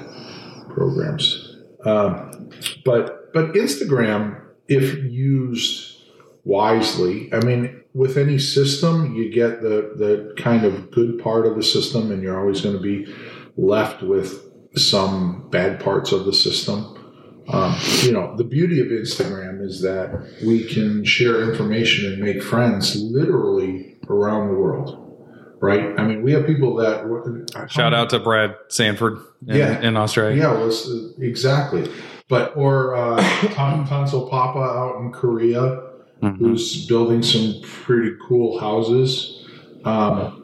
programs. 0.69 1.57
Um, 1.85 2.49
but 2.83 3.33
but 3.33 3.53
Instagram, 3.53 4.41
if 4.67 4.95
used 5.03 6.01
wisely, 6.43 7.33
I 7.33 7.39
mean, 7.45 7.83
with 7.93 8.17
any 8.17 8.39
system, 8.39 9.15
you 9.15 9.31
get 9.31 9.61
the 9.61 9.93
the 9.95 10.33
kind 10.41 10.65
of 10.65 10.91
good 10.91 11.19
part 11.19 11.45
of 11.45 11.55
the 11.55 11.63
system, 11.63 12.11
and 12.11 12.21
you're 12.21 12.39
always 12.39 12.61
going 12.61 12.75
to 12.75 12.81
be 12.81 13.13
left 13.55 14.01
with 14.01 14.45
some 14.75 15.49
bad 15.49 15.79
parts 15.79 16.11
of 16.11 16.25
the 16.25 16.33
system. 16.33 16.95
Um, 17.47 17.75
you 18.03 18.11
know, 18.11 18.35
the 18.35 18.43
beauty 18.43 18.79
of 18.79 18.87
Instagram 18.87 19.65
is 19.65 19.81
that 19.81 20.11
we 20.45 20.65
can 20.65 21.03
share 21.03 21.49
information 21.49 22.11
and 22.11 22.21
make 22.21 22.43
friends 22.43 22.95
literally 22.95 23.97
around 24.07 24.49
the 24.49 24.53
world. 24.53 25.08
Right? 25.61 25.99
I 25.99 26.05
mean, 26.05 26.21
we 26.23 26.31
have 26.33 26.45
people 26.45 26.75
that 26.75 27.05
Shout 27.69 27.93
out 27.93 28.09
to 28.11 28.19
Brad 28.19 28.55
Sanford 28.69 29.19
in, 29.47 29.55
Yeah. 29.57 29.81
in 29.81 29.97
Australia. 29.97 30.37
yeah, 30.41 30.51
well, 30.53 30.71
exactly. 31.19 31.89
But 32.29 32.55
or 32.55 32.95
uh, 32.95 33.17
Tan 33.53 33.85
Tanso 33.85 34.29
Papa 34.29 34.59
out 34.59 35.01
in 35.01 35.11
Korea, 35.11 35.83
Mhm. 36.21 36.37
who's 36.37 36.85
building 36.87 37.23
some 37.23 37.55
pretty 37.63 38.11
cool 38.27 38.59
houses. 38.59 39.45
Um, 39.85 40.35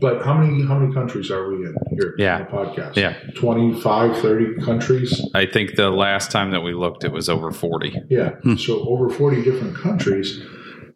but 0.00 0.24
how 0.24 0.34
many 0.34 0.64
how 0.64 0.78
many 0.78 0.92
countries 0.92 1.30
are 1.30 1.48
we 1.50 1.56
in 1.66 1.74
here 1.90 2.14
Yeah. 2.18 2.36
on 2.36 2.40
the 2.40 2.46
podcast? 2.50 2.96
Yeah. 2.96 3.12
25, 3.36 4.16
30 4.18 4.54
countries. 4.64 5.20
I 5.34 5.44
think 5.46 5.76
the 5.76 5.90
last 5.90 6.30
time 6.30 6.50
that 6.52 6.62
we 6.62 6.72
looked, 6.72 7.04
it 7.04 7.12
was 7.12 7.28
over 7.28 7.50
40. 7.52 8.02
Yeah. 8.08 8.36
So 8.56 8.80
over 8.88 9.08
40 9.10 9.42
different 9.42 9.76
countries. 9.76 10.40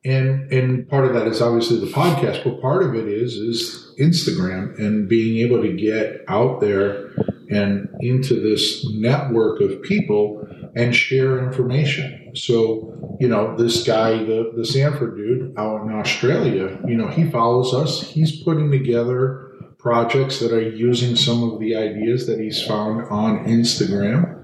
And 0.04 0.50
and 0.52 0.88
part 0.88 1.04
of 1.04 1.14
that 1.14 1.28
is 1.28 1.40
obviously 1.40 1.78
the 1.78 1.92
podcast, 1.92 2.42
but 2.42 2.60
part 2.60 2.82
of 2.82 2.94
it 2.94 3.06
is 3.06 3.34
is 3.34 3.94
Instagram 4.00 4.76
and 4.78 5.08
being 5.08 5.38
able 5.46 5.62
to 5.62 5.72
get 5.72 6.24
out 6.26 6.60
there 6.60 7.12
and 7.50 7.88
into 8.00 8.40
this 8.40 8.84
network 8.90 9.60
of 9.60 9.82
people 9.82 10.44
and 10.74 10.96
share 10.96 11.44
information. 11.44 12.32
So, 12.34 13.16
you 13.20 13.28
know, 13.28 13.56
this 13.56 13.86
guy, 13.86 14.16
the, 14.24 14.52
the 14.56 14.64
Sanford 14.64 15.16
dude 15.16 15.54
out 15.58 15.82
in 15.82 15.92
Australia, 15.92 16.80
you 16.86 16.96
know, 16.96 17.08
he 17.08 17.30
follows 17.30 17.74
us. 17.74 18.10
He's 18.10 18.42
putting 18.42 18.70
together 18.70 19.50
projects 19.78 20.40
that 20.40 20.52
are 20.52 20.62
using 20.62 21.14
some 21.14 21.42
of 21.42 21.60
the 21.60 21.76
ideas 21.76 22.26
that 22.26 22.40
he's 22.40 22.64
found 22.64 23.06
on 23.08 23.44
Instagram. 23.44 24.38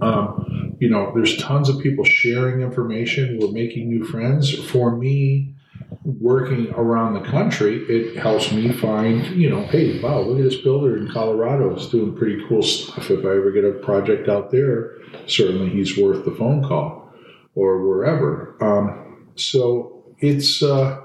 Um, 0.00 0.65
you 0.78 0.90
know, 0.90 1.12
there's 1.14 1.36
tons 1.38 1.68
of 1.68 1.80
people 1.80 2.04
sharing 2.04 2.60
information. 2.60 3.38
We're 3.40 3.52
making 3.52 3.88
new 3.88 4.04
friends. 4.04 4.54
For 4.70 4.94
me, 4.94 5.54
working 6.04 6.70
around 6.74 7.14
the 7.14 7.28
country, 7.28 7.84
it 7.88 8.16
helps 8.16 8.52
me 8.52 8.72
find, 8.72 9.24
you 9.36 9.50
know, 9.50 9.62
hey, 9.66 10.00
wow, 10.00 10.20
look 10.20 10.38
at 10.38 10.44
this 10.44 10.60
builder 10.60 10.96
in 10.96 11.10
Colorado. 11.10 11.74
He's 11.74 11.88
doing 11.88 12.16
pretty 12.16 12.44
cool 12.48 12.62
stuff. 12.62 13.10
If 13.10 13.24
I 13.24 13.30
ever 13.30 13.50
get 13.50 13.64
a 13.64 13.72
project 13.72 14.28
out 14.28 14.50
there, 14.50 14.94
certainly 15.26 15.70
he's 15.70 15.96
worth 15.96 16.24
the 16.24 16.32
phone 16.32 16.62
call 16.62 17.12
or 17.54 17.86
wherever. 17.86 18.56
Um, 18.60 19.28
so 19.36 20.04
it's 20.18 20.62
uh, 20.62 21.00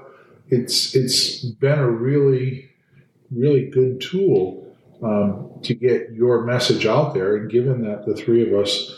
it's 0.48 0.94
it's 0.94 1.44
been 1.44 1.78
a 1.78 1.90
really 1.90 2.70
really 3.30 3.70
good 3.70 4.00
tool 4.00 4.62
um, 5.02 5.50
to 5.62 5.74
get 5.74 6.12
your 6.12 6.44
message 6.44 6.86
out 6.86 7.14
there. 7.14 7.36
And 7.36 7.50
given 7.50 7.82
that 7.82 8.06
the 8.06 8.14
three 8.14 8.46
of 8.46 8.58
us 8.58 8.94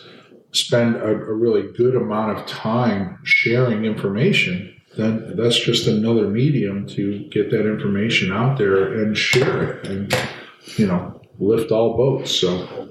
spend 0.54 0.96
a, 0.96 1.08
a 1.08 1.32
really 1.32 1.70
good 1.72 1.94
amount 1.94 2.38
of 2.38 2.46
time 2.46 3.18
sharing 3.24 3.84
information, 3.84 4.74
then 4.96 5.34
that's 5.36 5.58
just 5.58 5.86
another 5.86 6.28
medium 6.28 6.86
to 6.86 7.18
get 7.30 7.50
that 7.50 7.66
information 7.66 8.32
out 8.32 8.56
there 8.56 8.94
and 8.94 9.16
share 9.16 9.62
it 9.62 9.86
and, 9.86 10.14
you 10.76 10.86
know, 10.86 11.20
lift 11.38 11.72
all 11.72 11.96
boats. 11.96 12.30
So, 12.30 12.90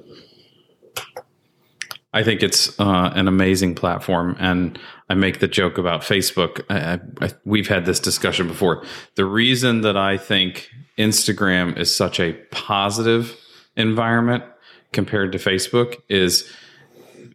I 2.14 2.22
think 2.22 2.44
it's 2.44 2.80
uh, 2.80 3.12
an 3.16 3.28
amazing 3.28 3.74
platform, 3.74 4.36
and 4.40 4.78
I 5.10 5.16
make 5.16 5.40
the 5.40 5.48
joke 5.48 5.80
about 5.80 6.02
Facebook. 6.02 6.62
I, 6.70 6.94
I, 6.94 7.26
I, 7.26 7.32
we've 7.44 7.70
had 7.70 7.86
this 7.86 8.00
discussion 8.00 8.48
before. 8.48 8.84
The 9.16 9.26
reason 9.26 9.82
that 9.82 9.98
I 9.98 10.18
think 10.18 10.70
Instagram 10.98 11.76
is 11.78 11.96
such 11.96 12.20
a 12.20 12.34
positive 12.52 13.36
environment 13.76 14.44
compared 14.92 15.32
to 15.32 15.40
Facebook 15.40 16.02
is 16.08 16.48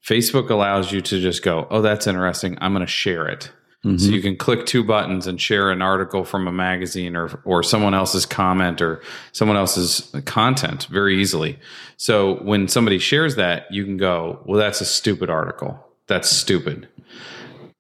Facebook 0.09 0.49
allows 0.49 0.91
you 0.91 1.03
to 1.03 1.21
just 1.21 1.43
go, 1.43 1.67
"Oh, 1.71 1.83
that's 1.83 2.07
interesting. 2.07 2.57
I'm 2.61 2.73
going 2.73 2.87
to 2.87 2.91
share 2.91 3.29
it." 3.29 3.51
So 3.83 3.91
mm-hmm. 3.91 4.13
you 4.13 4.21
can 4.21 4.37
click 4.37 4.67
two 4.67 4.83
buttons 4.83 5.29
and 5.29 5.41
share 5.41 5.71
an 5.71 5.83
article 5.83 6.25
from 6.25 6.49
a 6.49 6.53
magazine 6.53 7.15
or 7.15 7.41
or 7.45 7.63
someone 7.63 7.95
else's 7.95 8.27
comment 8.27 8.81
or 8.81 9.01
someone 9.33 9.57
else's 9.57 10.11
content 10.25 10.87
very 10.87 11.21
easily. 11.21 11.59
So 11.97 12.37
when 12.43 12.67
somebody 12.67 12.99
shares 12.99 13.37
that, 13.37 13.67
you 13.71 13.85
can 13.85 13.97
go, 13.97 14.41
"Well, 14.47 14.59
that's 14.59 14.81
a 14.81 14.85
stupid 14.85 15.31
article. 15.31 15.79
That's 16.07 16.29
stupid." 16.29 16.89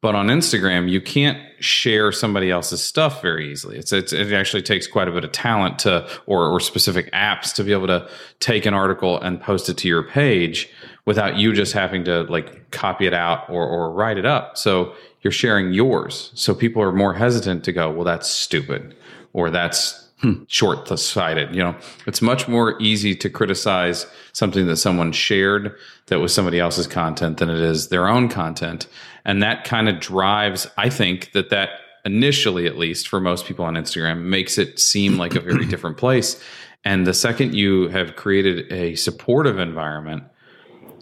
But 0.01 0.15
on 0.15 0.29
Instagram, 0.29 0.89
you 0.89 1.01
can't 1.01 1.39
share 1.59 2.13
somebody 2.13 2.53
else's 2.53 2.85
stuff 2.85 3.21
very 3.21 3.51
easily. 3.51 3.77
It's, 3.79 3.93
it's 3.93 4.13
it 4.13 4.33
actually 4.33 4.63
takes 4.63 4.87
quite 4.87 5.09
a 5.09 5.11
bit 5.11 5.25
of 5.25 5.33
talent 5.33 5.81
to 5.81 6.09
or 6.27 6.47
or 6.47 6.61
specific 6.61 7.11
apps 7.13 7.53
to 7.55 7.65
be 7.65 7.73
able 7.73 7.89
to 7.89 8.09
take 8.39 8.65
an 8.65 8.75
article 8.75 9.21
and 9.21 9.41
post 9.41 9.69
it 9.69 9.77
to 9.79 9.89
your 9.89 10.05
page 10.05 10.69
without 11.05 11.37
you 11.37 11.53
just 11.53 11.73
having 11.73 12.05
to 12.05 12.23
like 12.25 12.71
copy 12.71 13.07
it 13.07 13.15
out 13.15 13.51
or 13.51 13.67
or 13.67 13.93
write 13.93 14.19
it 14.19 14.27
up. 14.27 14.57
So 14.57 14.95
you're 15.23 15.33
sharing 15.33 15.73
yours. 15.73 16.31
So 16.35 16.55
people 16.55 16.81
are 16.81 16.93
more 16.93 17.15
hesitant 17.15 17.65
to 17.65 17.73
go, 17.73 17.91
well, 17.91 18.05
that's 18.05 18.31
stupid 18.31 18.95
or 19.33 19.51
that's 19.51 20.08
hmm, 20.21 20.43
short 20.49 20.89
sighted. 20.99 21.55
You 21.55 21.63
know, 21.63 21.77
it's 22.07 22.23
much 22.23 22.49
more 22.49 22.81
easy 22.81 23.15
to 23.17 23.31
criticize 23.31 24.07
something 24.33 24.67
that 24.67 24.77
someone 24.77 25.13
shared 25.13 25.77
that 26.07 26.21
was 26.21 26.35
somebody 26.35 26.59
else's 26.59 26.87
content 26.87 27.39
than 27.39 27.51
it 27.51 27.61
is 27.61 27.89
their 27.89 28.09
own 28.09 28.29
content. 28.29 28.87
And 29.25 29.43
that 29.43 29.65
kind 29.65 29.89
of 29.89 30.01
drives, 30.01 30.67
I 30.77 30.89
think 30.91 31.33
that 31.33 31.51
that 31.51 31.71
initially, 32.05 32.67
at 32.67 32.79
least 32.79 33.09
for 33.09 33.21
most 33.21 33.47
people 33.47 33.65
on 33.65 33.75
Instagram, 33.75 34.23
makes 34.23 34.59
it 34.59 34.79
seem 34.79 35.19
like 35.19 35.35
a 35.35 35.41
very 35.41 35.67
different 35.69 35.97
place. 35.97 36.43
And 36.85 37.07
the 37.07 37.15
second 37.15 37.55
you 37.55 37.89
have 37.89 38.17
created 38.17 38.73
a 38.73 38.95
supportive 38.95 39.59
environment, 39.59 40.25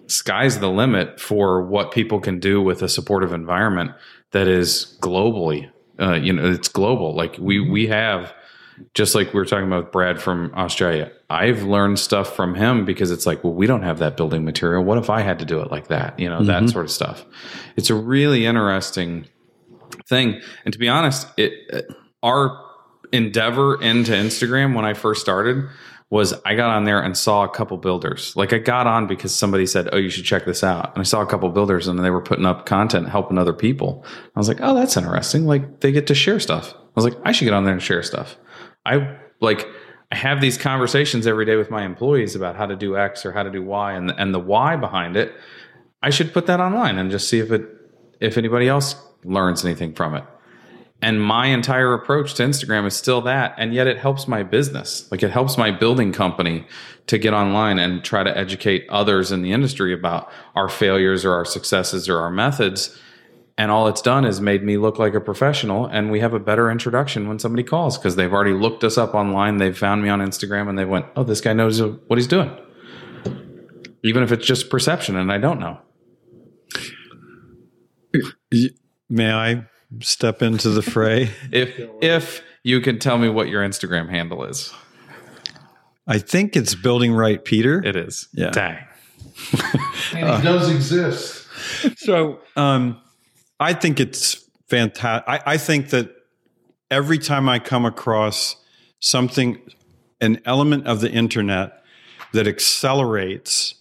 sky's 0.08 0.58
the 0.58 0.70
limit 0.70 1.20
for 1.20 1.62
what 1.62 1.92
people 1.92 2.20
can 2.20 2.40
do 2.40 2.62
with 2.62 2.82
a 2.82 2.88
supportive 2.88 3.32
environment 3.32 3.92
that 4.32 4.48
is 4.48 4.96
globally 5.00 5.70
uh, 5.98 6.14
you 6.14 6.32
know 6.32 6.50
it's 6.50 6.68
global 6.68 7.14
like 7.14 7.36
we 7.38 7.58
we 7.58 7.86
have 7.86 8.34
just 8.94 9.14
like 9.14 9.32
we 9.32 9.38
were 9.38 9.44
talking 9.44 9.66
about 9.66 9.92
brad 9.92 10.20
from 10.20 10.52
australia 10.54 11.10
i've 11.30 11.62
learned 11.62 11.98
stuff 11.98 12.34
from 12.34 12.54
him 12.54 12.84
because 12.84 13.10
it's 13.10 13.26
like 13.26 13.42
well 13.42 13.52
we 13.52 13.66
don't 13.66 13.82
have 13.82 13.98
that 13.98 14.16
building 14.16 14.44
material 14.44 14.82
what 14.82 14.98
if 14.98 15.10
i 15.10 15.20
had 15.20 15.38
to 15.38 15.44
do 15.44 15.60
it 15.60 15.70
like 15.70 15.88
that 15.88 16.18
you 16.18 16.28
know 16.28 16.42
that 16.42 16.68
sort 16.70 16.84
of 16.84 16.90
stuff 16.90 17.24
it's 17.76 17.90
a 17.90 17.94
really 17.94 18.46
interesting 18.46 19.26
thing 20.08 20.40
and 20.64 20.72
to 20.72 20.78
be 20.78 20.88
honest 20.88 21.26
it 21.36 21.52
uh, 21.72 21.80
our 22.22 22.64
endeavor 23.12 23.80
into 23.82 24.12
instagram 24.12 24.74
when 24.74 24.84
i 24.84 24.94
first 24.94 25.20
started 25.20 25.68
was 26.08 26.32
I 26.44 26.54
got 26.54 26.70
on 26.70 26.84
there 26.84 27.02
and 27.02 27.16
saw 27.16 27.42
a 27.44 27.48
couple 27.48 27.76
builders. 27.78 28.34
Like 28.36 28.52
I 28.52 28.58
got 28.58 28.86
on 28.86 29.06
because 29.06 29.34
somebody 29.34 29.66
said, 29.66 29.88
"Oh, 29.92 29.96
you 29.96 30.08
should 30.08 30.24
check 30.24 30.44
this 30.44 30.62
out." 30.62 30.94
And 30.94 31.00
I 31.00 31.02
saw 31.02 31.20
a 31.20 31.26
couple 31.26 31.48
builders 31.48 31.88
and 31.88 31.98
they 31.98 32.10
were 32.10 32.22
putting 32.22 32.46
up 32.46 32.64
content 32.64 33.08
helping 33.08 33.38
other 33.38 33.52
people. 33.52 34.04
I 34.34 34.38
was 34.38 34.48
like, 34.48 34.58
"Oh, 34.60 34.74
that's 34.74 34.96
interesting. 34.96 35.46
Like 35.46 35.80
they 35.80 35.90
get 35.90 36.06
to 36.08 36.14
share 36.14 36.38
stuff." 36.38 36.74
I 36.74 36.90
was 36.94 37.04
like, 37.04 37.16
"I 37.24 37.32
should 37.32 37.46
get 37.46 37.54
on 37.54 37.64
there 37.64 37.72
and 37.72 37.82
share 37.82 38.02
stuff." 38.02 38.36
I 38.86 39.18
like 39.40 39.66
I 40.12 40.16
have 40.16 40.40
these 40.40 40.56
conversations 40.56 41.26
every 41.26 41.44
day 41.44 41.56
with 41.56 41.70
my 41.70 41.84
employees 41.84 42.36
about 42.36 42.56
how 42.56 42.66
to 42.66 42.76
do 42.76 42.96
X 42.96 43.26
or 43.26 43.32
how 43.32 43.42
to 43.42 43.50
do 43.50 43.62
Y 43.62 43.92
and 43.92 44.12
and 44.16 44.32
the 44.32 44.38
why 44.38 44.76
behind 44.76 45.16
it. 45.16 45.34
I 46.02 46.10
should 46.10 46.32
put 46.32 46.46
that 46.46 46.60
online 46.60 46.98
and 46.98 47.10
just 47.10 47.28
see 47.28 47.40
if 47.40 47.50
it 47.50 47.66
if 48.20 48.38
anybody 48.38 48.68
else 48.68 48.94
learns 49.24 49.64
anything 49.64 49.94
from 49.94 50.14
it. 50.14 50.24
And 51.02 51.22
my 51.22 51.46
entire 51.46 51.92
approach 51.92 52.34
to 52.34 52.42
Instagram 52.42 52.86
is 52.86 52.96
still 52.96 53.20
that. 53.22 53.54
And 53.58 53.74
yet 53.74 53.86
it 53.86 53.98
helps 53.98 54.26
my 54.26 54.42
business. 54.42 55.10
Like 55.10 55.22
it 55.22 55.30
helps 55.30 55.58
my 55.58 55.70
building 55.70 56.12
company 56.12 56.66
to 57.06 57.18
get 57.18 57.34
online 57.34 57.78
and 57.78 58.02
try 58.02 58.22
to 58.22 58.36
educate 58.36 58.86
others 58.88 59.30
in 59.30 59.42
the 59.42 59.52
industry 59.52 59.92
about 59.92 60.30
our 60.54 60.68
failures 60.68 61.24
or 61.24 61.34
our 61.34 61.44
successes 61.44 62.08
or 62.08 62.18
our 62.20 62.30
methods. 62.30 62.98
And 63.58 63.70
all 63.70 63.88
it's 63.88 64.02
done 64.02 64.26
is 64.26 64.40
made 64.40 64.62
me 64.62 64.76
look 64.76 64.98
like 64.98 65.14
a 65.14 65.20
professional. 65.20 65.86
And 65.86 66.10
we 66.10 66.20
have 66.20 66.34
a 66.34 66.38
better 66.38 66.70
introduction 66.70 67.26
when 67.26 67.38
somebody 67.38 67.62
calls 67.62 67.96
because 67.96 68.16
they've 68.16 68.32
already 68.32 68.52
looked 68.52 68.84
us 68.84 68.98
up 68.98 69.14
online. 69.14 69.56
They've 69.56 69.76
found 69.76 70.02
me 70.02 70.10
on 70.10 70.20
Instagram 70.20 70.68
and 70.68 70.78
they 70.78 70.84
went, 70.84 71.06
oh, 71.16 71.24
this 71.24 71.40
guy 71.40 71.54
knows 71.54 71.80
what 71.80 72.18
he's 72.18 72.26
doing. 72.26 72.54
Even 74.04 74.22
if 74.22 74.30
it's 74.30 74.46
just 74.46 74.68
perception 74.68 75.16
and 75.16 75.32
I 75.32 75.38
don't 75.38 75.58
know. 75.58 75.78
May 79.08 79.32
I 79.32 79.64
step 80.00 80.42
into 80.42 80.70
the 80.70 80.82
fray? 80.82 81.30
if 81.50 81.78
if 82.02 82.42
you 82.62 82.80
can 82.80 82.98
tell 82.98 83.16
me 83.16 83.28
what 83.28 83.48
your 83.48 83.66
Instagram 83.66 84.10
handle 84.10 84.44
is. 84.44 84.72
I 86.06 86.18
think 86.18 86.56
it's 86.56 86.74
BuildingWright, 86.74 87.44
Peter. 87.44 87.82
It 87.84 87.96
is. 87.96 88.28
Yeah. 88.32 88.50
Dang. 88.50 88.84
And 90.14 90.28
it 90.28 90.42
does 90.42 90.70
exist. 90.70 91.46
So 91.96 92.40
um, 92.56 93.00
I 93.58 93.72
think 93.72 94.00
it's 94.00 94.44
fantastic. 94.68 95.28
I, 95.28 95.40
I 95.46 95.56
think 95.56 95.90
that 95.90 96.14
every 96.90 97.18
time 97.18 97.48
I 97.48 97.58
come 97.58 97.84
across 97.84 98.56
something, 99.00 99.60
an 100.20 100.40
element 100.44 100.86
of 100.86 101.00
the 101.00 101.10
internet 101.10 101.82
that 102.32 102.46
accelerates 102.46 103.74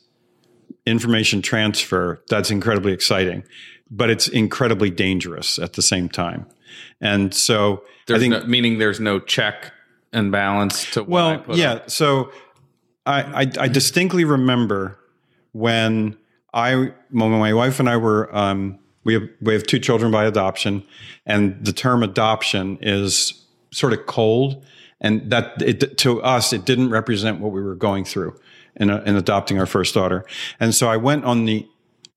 information 0.85 1.41
transfer, 1.41 2.21
that's 2.29 2.51
incredibly 2.51 2.93
exciting, 2.93 3.43
but 3.89 4.09
it's 4.09 4.27
incredibly 4.27 4.89
dangerous 4.89 5.59
at 5.59 5.73
the 5.73 5.81
same 5.81 6.09
time. 6.09 6.45
And 7.01 7.33
so 7.33 7.83
There's 8.07 8.17
I 8.17 8.21
think, 8.21 8.31
no, 8.31 8.43
meaning 8.45 8.77
there's 8.77 8.99
no 8.99 9.19
check 9.19 9.73
and 10.13 10.31
balance 10.31 10.89
to 10.91 11.03
well, 11.03 11.43
yeah. 11.49 11.73
up. 11.73 11.89
So 11.89 12.31
I, 13.05 13.43
I, 13.43 13.51
I 13.59 13.67
distinctly 13.67 14.23
remember 14.25 14.99
when 15.51 16.17
I, 16.53 16.93
when 17.11 17.31
my 17.31 17.53
wife 17.53 17.79
and 17.79 17.89
I 17.89 17.97
were, 17.97 18.33
um, 18.35 18.79
we 19.05 19.13
have 19.13 19.29
we 19.39 19.53
have 19.53 19.63
two 19.63 19.79
children 19.79 20.11
by 20.11 20.25
adoption, 20.25 20.83
and 21.25 21.63
the 21.63 21.71
term 21.71 22.03
adoption 22.03 22.77
is 22.81 23.45
sort 23.71 23.93
of 23.93 24.05
cold, 24.05 24.65
and 24.99 25.31
that 25.31 25.61
it, 25.61 25.97
to 25.99 26.21
us 26.21 26.51
it 26.51 26.65
didn't 26.65 26.89
represent 26.89 27.39
what 27.39 27.53
we 27.53 27.61
were 27.61 27.75
going 27.75 28.03
through 28.03 28.37
in, 28.75 28.89
uh, 28.89 29.01
in 29.05 29.15
adopting 29.15 29.57
our 29.59 29.65
first 29.65 29.93
daughter, 29.93 30.25
and 30.59 30.75
so 30.75 30.89
I 30.89 30.97
went 30.97 31.23
on 31.23 31.45
the 31.45 31.65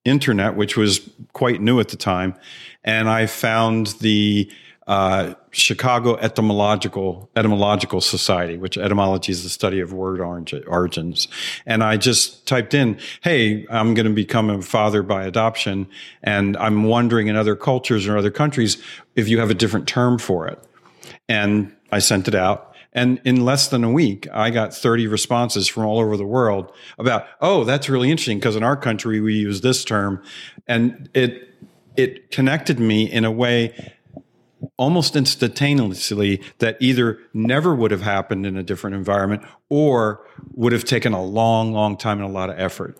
internet, 0.05 0.57
which 0.57 0.77
was 0.77 1.09
quite 1.33 1.61
new 1.61 1.79
at 1.79 1.91
the 1.91 1.97
time, 1.97 2.35
and 2.83 3.09
I 3.09 3.27
found 3.27 3.89
the 4.01 4.51
uh, 4.89 5.35
Chicago 5.51 6.17
Etymological 6.17 7.31
Etymological 7.37 8.01
Society, 8.01 8.57
which 8.57 8.79
etymology 8.79 9.31
is 9.31 9.43
the 9.43 9.51
study 9.51 9.81
of 9.81 9.93
word 9.93 10.21
origi- 10.21 10.65
origins. 10.67 11.29
And 11.67 11.85
I 11.85 11.99
just 11.99 12.47
typed 12.47 12.73
in, 12.73 12.99
"Hey, 13.23 13.67
I'm 13.71 13.93
going 13.93 14.07
to 14.07 14.13
become 14.13 14.49
a 14.49 14.63
father 14.63 15.03
by 15.03 15.25
adoption, 15.27 15.87
and 16.23 16.57
I'm 16.57 16.85
wondering 16.85 17.29
in 17.29 17.37
other 17.37 17.55
cultures 17.55 18.09
or 18.09 18.17
other 18.17 18.31
countries 18.31 18.79
if 19.15 19.29
you 19.29 19.39
have 19.39 19.51
a 19.51 19.55
different 19.55 19.87
term 19.87 20.19
for 20.19 20.49
it." 20.49 20.59
And 21.29 21.77
I 21.93 21.99
sent 21.99 22.27
it 22.27 22.35
out. 22.35 22.75
And 22.95 23.21
in 23.25 23.45
less 23.45 23.69
than 23.69 23.85
a 23.85 23.91
week, 23.93 24.27
I 24.33 24.49
got 24.49 24.75
30 24.75 25.07
responses 25.07 25.69
from 25.69 25.85
all 25.85 25.99
over 25.99 26.17
the 26.17 26.25
world 26.25 26.73
about, 26.99 27.27
oh, 27.43 27.65
that's 27.65 27.91
really 27.91 28.11
interesting 28.11 28.39
because 28.39 28.57
in 28.57 28.63
our 28.63 28.77
country 28.77 29.21
we 29.21 29.35
use 29.35 29.61
this 29.61 29.85
term. 29.85 30.23
And 30.67 31.11
it, 31.13 31.55
it 31.97 32.31
connected 32.31 32.81
me 32.81 33.05
in 33.05 33.27
a 33.27 33.31
way 33.31 33.93
almost 34.77 35.17
instantaneously 35.17 36.43
that 36.59 36.77
either 36.81 37.19
never 37.33 37.75
would 37.75 37.91
have 37.91 38.03
happened 38.03 38.47
in 38.47 38.57
a 38.57 38.63
different 38.63 38.97
environment 38.97 39.43
or 39.69 40.27
would 40.53 40.73
have 40.73 40.85
taken 40.85 41.13
a 41.13 41.23
long, 41.23 41.73
long 41.73 41.97
time 41.97 42.19
and 42.19 42.29
a 42.29 42.33
lot 42.33 42.51
of 42.51 42.59
effort. 42.59 42.99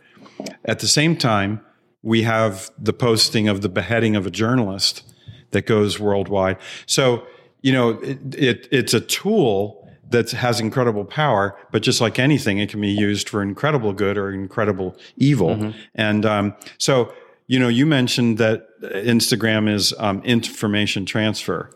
At 0.65 0.79
the 0.81 0.89
same 0.89 1.17
time, 1.17 1.61
we 2.03 2.23
have 2.23 2.71
the 2.79 2.93
posting 2.93 3.49
of 3.49 3.61
the 3.61 3.69
beheading 3.69 4.17
of 4.17 4.27
a 4.27 4.31
journalist 4.31 5.03
that 5.51 5.67
goes 5.67 5.99
worldwide. 5.99 6.59
So, 6.87 7.27
you 7.63 7.73
know, 7.73 7.91
it, 8.01 8.35
it, 8.35 8.69
it's 8.71 8.95
a 8.95 9.01
tool 9.01 9.89
that 10.11 10.31
has 10.31 10.61
incredible 10.61 11.05
power, 11.05 11.59
but 11.71 11.83
just 11.83 12.01
like 12.01 12.19
anything, 12.19 12.59
it 12.59 12.71
can 12.71 12.81
be 12.81 12.89
used 12.89 13.29
for 13.29 13.43
incredible 13.43 13.93
good 13.93 14.17
or 14.17 14.33
incredible 14.33 14.97
evil. 15.17 15.75
And 15.95 16.25
um, 16.25 16.57
so, 16.79 17.13
you 17.49 17.59
know, 17.59 17.69
you 17.69 17.87
mentioned 17.87 18.39
that 18.39 18.69
Instagram 18.83 19.73
is 19.73 19.93
um, 19.99 20.23
information 20.23 21.05
transfer. 21.07 21.71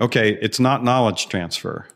Okay, 0.00 0.36
it's 0.40 0.58
not 0.58 0.82
knowledge 0.82 1.28
transfer. 1.28 1.86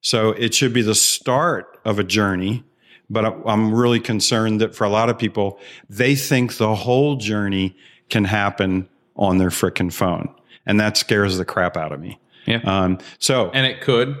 So 0.00 0.30
it 0.30 0.54
should 0.54 0.72
be 0.72 0.82
the 0.82 0.94
start 0.94 1.78
of 1.84 1.98
a 1.98 2.04
journey. 2.04 2.64
But 3.08 3.24
I'm 3.46 3.72
really 3.72 4.00
concerned 4.00 4.60
that 4.60 4.74
for 4.74 4.82
a 4.82 4.88
lot 4.88 5.10
of 5.10 5.16
people, 5.16 5.60
they 5.88 6.16
think 6.16 6.56
the 6.56 6.74
whole 6.74 7.14
journey 7.16 7.76
can 8.08 8.24
happen 8.24 8.88
on 9.14 9.38
their 9.38 9.50
frickin' 9.50 9.92
phone. 9.92 10.34
And 10.64 10.80
that 10.80 10.96
scares 10.96 11.38
the 11.38 11.44
crap 11.44 11.76
out 11.76 11.92
of 11.92 12.00
me. 12.00 12.18
Yeah. 12.46 12.62
Um, 12.64 12.98
so, 13.18 13.50
and 13.50 13.64
it 13.64 13.80
could, 13.80 14.16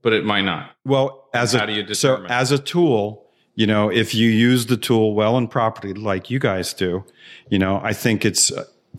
but 0.00 0.14
it 0.14 0.24
might 0.24 0.42
not. 0.42 0.70
well, 0.86 1.28
as 1.34 1.52
How 1.52 1.64
a 1.64 1.66
do 1.66 1.72
you 1.74 1.94
so 1.94 2.24
as 2.26 2.50
a 2.50 2.58
tool, 2.58 3.27
you 3.58 3.66
know, 3.66 3.90
if 3.90 4.14
you 4.14 4.30
use 4.30 4.66
the 4.66 4.76
tool 4.76 5.14
well 5.14 5.36
and 5.36 5.50
properly, 5.50 5.92
like 5.92 6.30
you 6.30 6.38
guys 6.38 6.72
do, 6.72 7.04
you 7.50 7.58
know, 7.58 7.80
I 7.82 7.92
think 7.92 8.24
it's 8.24 8.52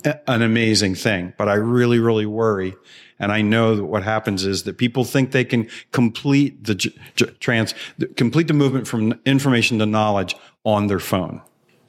an 0.04 0.42
amazing 0.42 0.96
thing. 0.96 1.32
But 1.38 1.48
I 1.48 1.54
really, 1.54 1.98
really 1.98 2.26
worry, 2.26 2.74
and 3.18 3.32
I 3.32 3.40
know 3.40 3.74
that 3.74 3.86
what 3.86 4.02
happens 4.02 4.44
is 4.44 4.64
that 4.64 4.76
people 4.76 5.04
think 5.04 5.32
they 5.32 5.46
can 5.46 5.66
complete 5.92 6.62
the 6.62 6.74
j- 6.74 6.94
j- 7.16 7.30
trans, 7.40 7.74
complete 8.16 8.48
the 8.48 8.52
movement 8.52 8.86
from 8.86 9.18
information 9.24 9.78
to 9.78 9.86
knowledge 9.86 10.36
on 10.64 10.88
their 10.88 11.00
phone. 11.00 11.40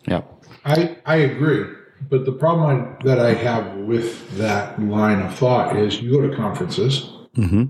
Yeah. 0.07 0.21
I, 0.63 0.95
I 1.05 1.17
agree. 1.17 1.65
But 2.09 2.23
the 2.23 2.31
problem 2.31 2.95
I, 3.01 3.03
that 3.03 3.19
I 3.19 3.33
have 3.33 3.75
with 3.79 4.37
that 4.37 4.81
line 4.81 5.19
of 5.19 5.35
thought 5.37 5.75
is 5.75 6.01
you 6.01 6.11
go 6.11 6.25
to 6.25 6.33
conferences, 6.37 7.01
mm-hmm. 7.35 7.65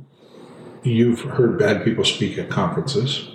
you've 0.83 1.21
heard 1.21 1.57
bad 1.57 1.83
people 1.83 2.05
speak 2.05 2.37
at 2.37 2.51
conferences, 2.51 3.27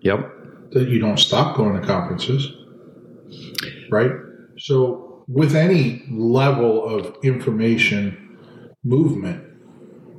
Yep. 0.00 0.37
That 0.72 0.88
you 0.88 0.98
don't 0.98 1.18
stop 1.18 1.56
going 1.56 1.80
to 1.80 1.86
conferences, 1.86 2.50
right? 3.90 4.10
So, 4.58 5.24
with 5.28 5.54
any 5.54 6.04
level 6.10 6.84
of 6.84 7.16
information 7.22 8.38
movement, 8.82 9.44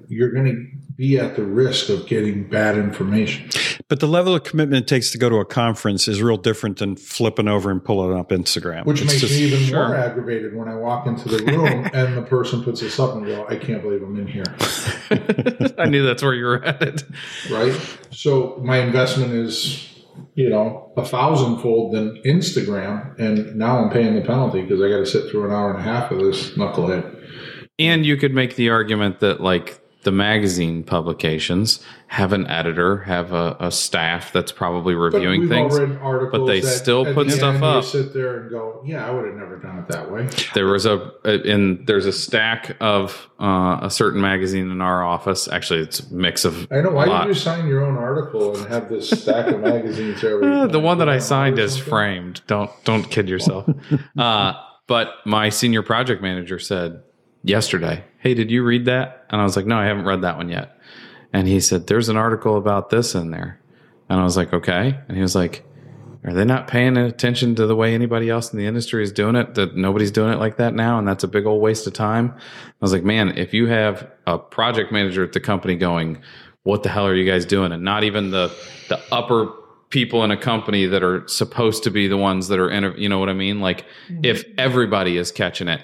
you're 0.07 0.31
going 0.31 0.45
to 0.45 0.65
be 0.95 1.17
at 1.17 1.35
the 1.35 1.43
risk 1.43 1.89
of 1.89 2.05
getting 2.07 2.47
bad 2.49 2.77
information. 2.77 3.49
But 3.87 4.01
the 4.01 4.07
level 4.07 4.35
of 4.35 4.43
commitment 4.43 4.83
it 4.83 4.87
takes 4.87 5.11
to 5.11 5.17
go 5.17 5.29
to 5.29 5.37
a 5.37 5.45
conference 5.45 6.07
is 6.07 6.21
real 6.21 6.37
different 6.37 6.77
than 6.77 6.95
flipping 6.95 7.47
over 7.47 7.71
and 7.71 7.83
pulling 7.83 8.17
up 8.17 8.29
Instagram. 8.29 8.85
Which 8.85 9.01
It's 9.01 9.11
makes 9.11 9.21
just- 9.21 9.33
me 9.33 9.39
even 9.47 9.59
sure. 9.61 9.87
more 9.87 9.95
aggravated 9.95 10.55
when 10.55 10.67
I 10.67 10.75
walk 10.75 11.07
into 11.07 11.27
the 11.29 11.43
room 11.43 11.89
and 11.93 12.17
the 12.17 12.21
person 12.23 12.63
puts 12.63 12.81
this 12.81 12.99
up 12.99 13.15
and 13.15 13.25
go, 13.25 13.45
I 13.47 13.55
can't 13.55 13.81
believe 13.81 14.03
I'm 14.03 14.15
in 14.19 14.27
here. 14.27 14.43
I 15.77 15.85
knew 15.85 16.05
that's 16.05 16.21
where 16.21 16.33
you 16.33 16.45
were 16.45 16.59
headed. 16.59 17.03
Right? 17.49 17.79
So 18.11 18.59
my 18.63 18.77
investment 18.79 19.31
is, 19.33 19.87
you 20.35 20.49
know, 20.49 20.91
a 20.97 21.05
thousandfold 21.05 21.93
than 21.93 22.21
Instagram. 22.23 23.17
And 23.19 23.55
now 23.55 23.79
I'm 23.79 23.89
paying 23.89 24.15
the 24.15 24.21
penalty 24.21 24.61
because 24.61 24.81
I 24.81 24.89
got 24.89 24.97
to 24.97 25.05
sit 25.05 25.29
through 25.29 25.45
an 25.45 25.51
hour 25.51 25.71
and 25.71 25.79
a 25.79 25.83
half 25.83 26.11
of 26.11 26.19
this 26.19 26.51
knucklehead. 26.51 27.15
And 27.77 28.05
you 28.05 28.17
could 28.17 28.33
make 28.33 28.55
the 28.55 28.69
argument 28.69 29.19
that 29.21 29.41
like 29.41 29.81
the 30.03 30.11
magazine 30.11 30.83
publications 30.83 31.83
have 32.07 32.31
an 32.31 32.47
editor, 32.47 32.99
have 32.99 33.33
a, 33.33 33.55
a 33.59 33.69
staff 33.69 34.31
that's 34.31 34.51
probably 34.51 34.95
reviewing 34.95 35.49
things. 35.49 35.77
but 35.77 36.45
they 36.45 36.61
still 36.61 37.13
put 37.13 37.27
the 37.27 37.33
stuff 37.33 37.61
up. 37.61 37.83
You 37.83 37.89
sit 37.89 38.13
there 38.13 38.41
and 38.41 38.49
go, 38.49 38.81
yeah, 38.85 39.05
I 39.05 39.11
would 39.11 39.25
have 39.25 39.35
never 39.35 39.57
done 39.57 39.79
it 39.79 39.87
that 39.89 40.09
way. 40.09 40.29
There 40.53 40.67
was 40.67 40.85
a 40.85 41.11
in 41.45 41.83
there's 41.85 42.05
a 42.05 42.13
stack 42.13 42.77
of 42.79 43.29
uh, 43.39 43.79
a 43.81 43.89
certain 43.89 44.21
magazine 44.21 44.71
in 44.71 44.81
our 44.81 45.03
office. 45.03 45.49
Actually, 45.49 45.81
it's 45.81 45.99
a 45.99 46.13
mix 46.13 46.45
of 46.45 46.67
I 46.71 46.81
know. 46.81 46.91
Why 46.91 47.05
lot. 47.05 47.27
did 47.27 47.35
you 47.35 47.39
sign 47.39 47.67
your 47.67 47.83
own 47.83 47.97
article 47.97 48.57
and 48.57 48.67
have 48.69 48.89
this 48.89 49.09
stack 49.09 49.47
of 49.47 49.59
magazines? 49.59 50.23
Uh, 50.23 50.67
the 50.71 50.79
one 50.79 50.99
that 50.99 51.09
I 51.09 51.19
signed 51.19 51.59
is 51.59 51.77
framed. 51.77 52.41
Don't 52.47 52.71
don't 52.85 53.03
kid 53.03 53.27
yourself. 53.27 53.69
uh, 54.17 54.53
but 54.87 55.13
my 55.25 55.49
senior 55.49 55.83
project 55.83 56.21
manager 56.21 56.57
said 56.57 57.03
yesterday, 57.43 58.03
"Hey, 58.17 58.33
did 58.33 58.51
you 58.51 58.63
read 58.63 58.85
that?" 58.85 59.25
And 59.29 59.39
I 59.39 59.43
was 59.43 59.55
like, 59.55 59.65
"No, 59.65 59.77
I 59.77 59.85
haven't 59.85 60.05
read 60.05 60.21
that 60.21 60.37
one 60.37 60.49
yet." 60.49 60.77
And 61.33 61.47
he 61.47 61.59
said, 61.59 61.87
"There's 61.87 62.09
an 62.09 62.17
article 62.17 62.57
about 62.57 62.89
this 62.89 63.15
in 63.15 63.31
there." 63.31 63.59
And 64.09 64.19
I 64.19 64.23
was 64.23 64.37
like, 64.37 64.53
"Okay." 64.53 64.97
And 65.07 65.15
he 65.15 65.21
was 65.21 65.35
like, 65.35 65.65
"Are 66.25 66.33
they 66.33 66.45
not 66.45 66.67
paying 66.67 66.97
attention 66.97 67.55
to 67.55 67.67
the 67.67 67.75
way 67.75 67.93
anybody 67.93 68.29
else 68.29 68.51
in 68.51 68.59
the 68.59 68.65
industry 68.65 69.03
is 69.03 69.11
doing 69.11 69.35
it? 69.35 69.55
That 69.55 69.75
nobody's 69.75 70.11
doing 70.11 70.33
it 70.33 70.39
like 70.39 70.57
that 70.57 70.73
now, 70.73 70.97
and 70.97 71.07
that's 71.07 71.23
a 71.23 71.27
big 71.27 71.45
old 71.45 71.61
waste 71.61 71.87
of 71.87 71.93
time." 71.93 72.33
I 72.35 72.75
was 72.81 72.93
like, 72.93 73.03
"Man, 73.03 73.37
if 73.37 73.53
you 73.53 73.67
have 73.67 74.07
a 74.25 74.37
project 74.37 74.91
manager 74.91 75.23
at 75.23 75.33
the 75.33 75.39
company 75.39 75.75
going." 75.75 76.19
What 76.63 76.83
the 76.83 76.89
hell 76.89 77.07
are 77.07 77.15
you 77.15 77.25
guys 77.25 77.45
doing? 77.45 77.71
And 77.71 77.83
not 77.83 78.03
even 78.03 78.31
the 78.31 78.53
the 78.89 78.99
upper 79.13 79.47
people 79.89 80.23
in 80.23 80.31
a 80.31 80.37
company 80.37 80.85
that 80.85 81.03
are 81.03 81.27
supposed 81.27 81.83
to 81.83 81.91
be 81.91 82.07
the 82.07 82.17
ones 82.17 82.47
that 82.47 82.59
are 82.59 82.69
in 82.69 82.93
you 82.97 83.09
know 83.09 83.19
what 83.19 83.29
i 83.29 83.33
mean 83.33 83.59
like 83.59 83.85
if 84.23 84.45
mm-hmm. 84.45 84.55
everybody 84.57 85.17
is 85.17 85.31
catching 85.31 85.67
it 85.67 85.83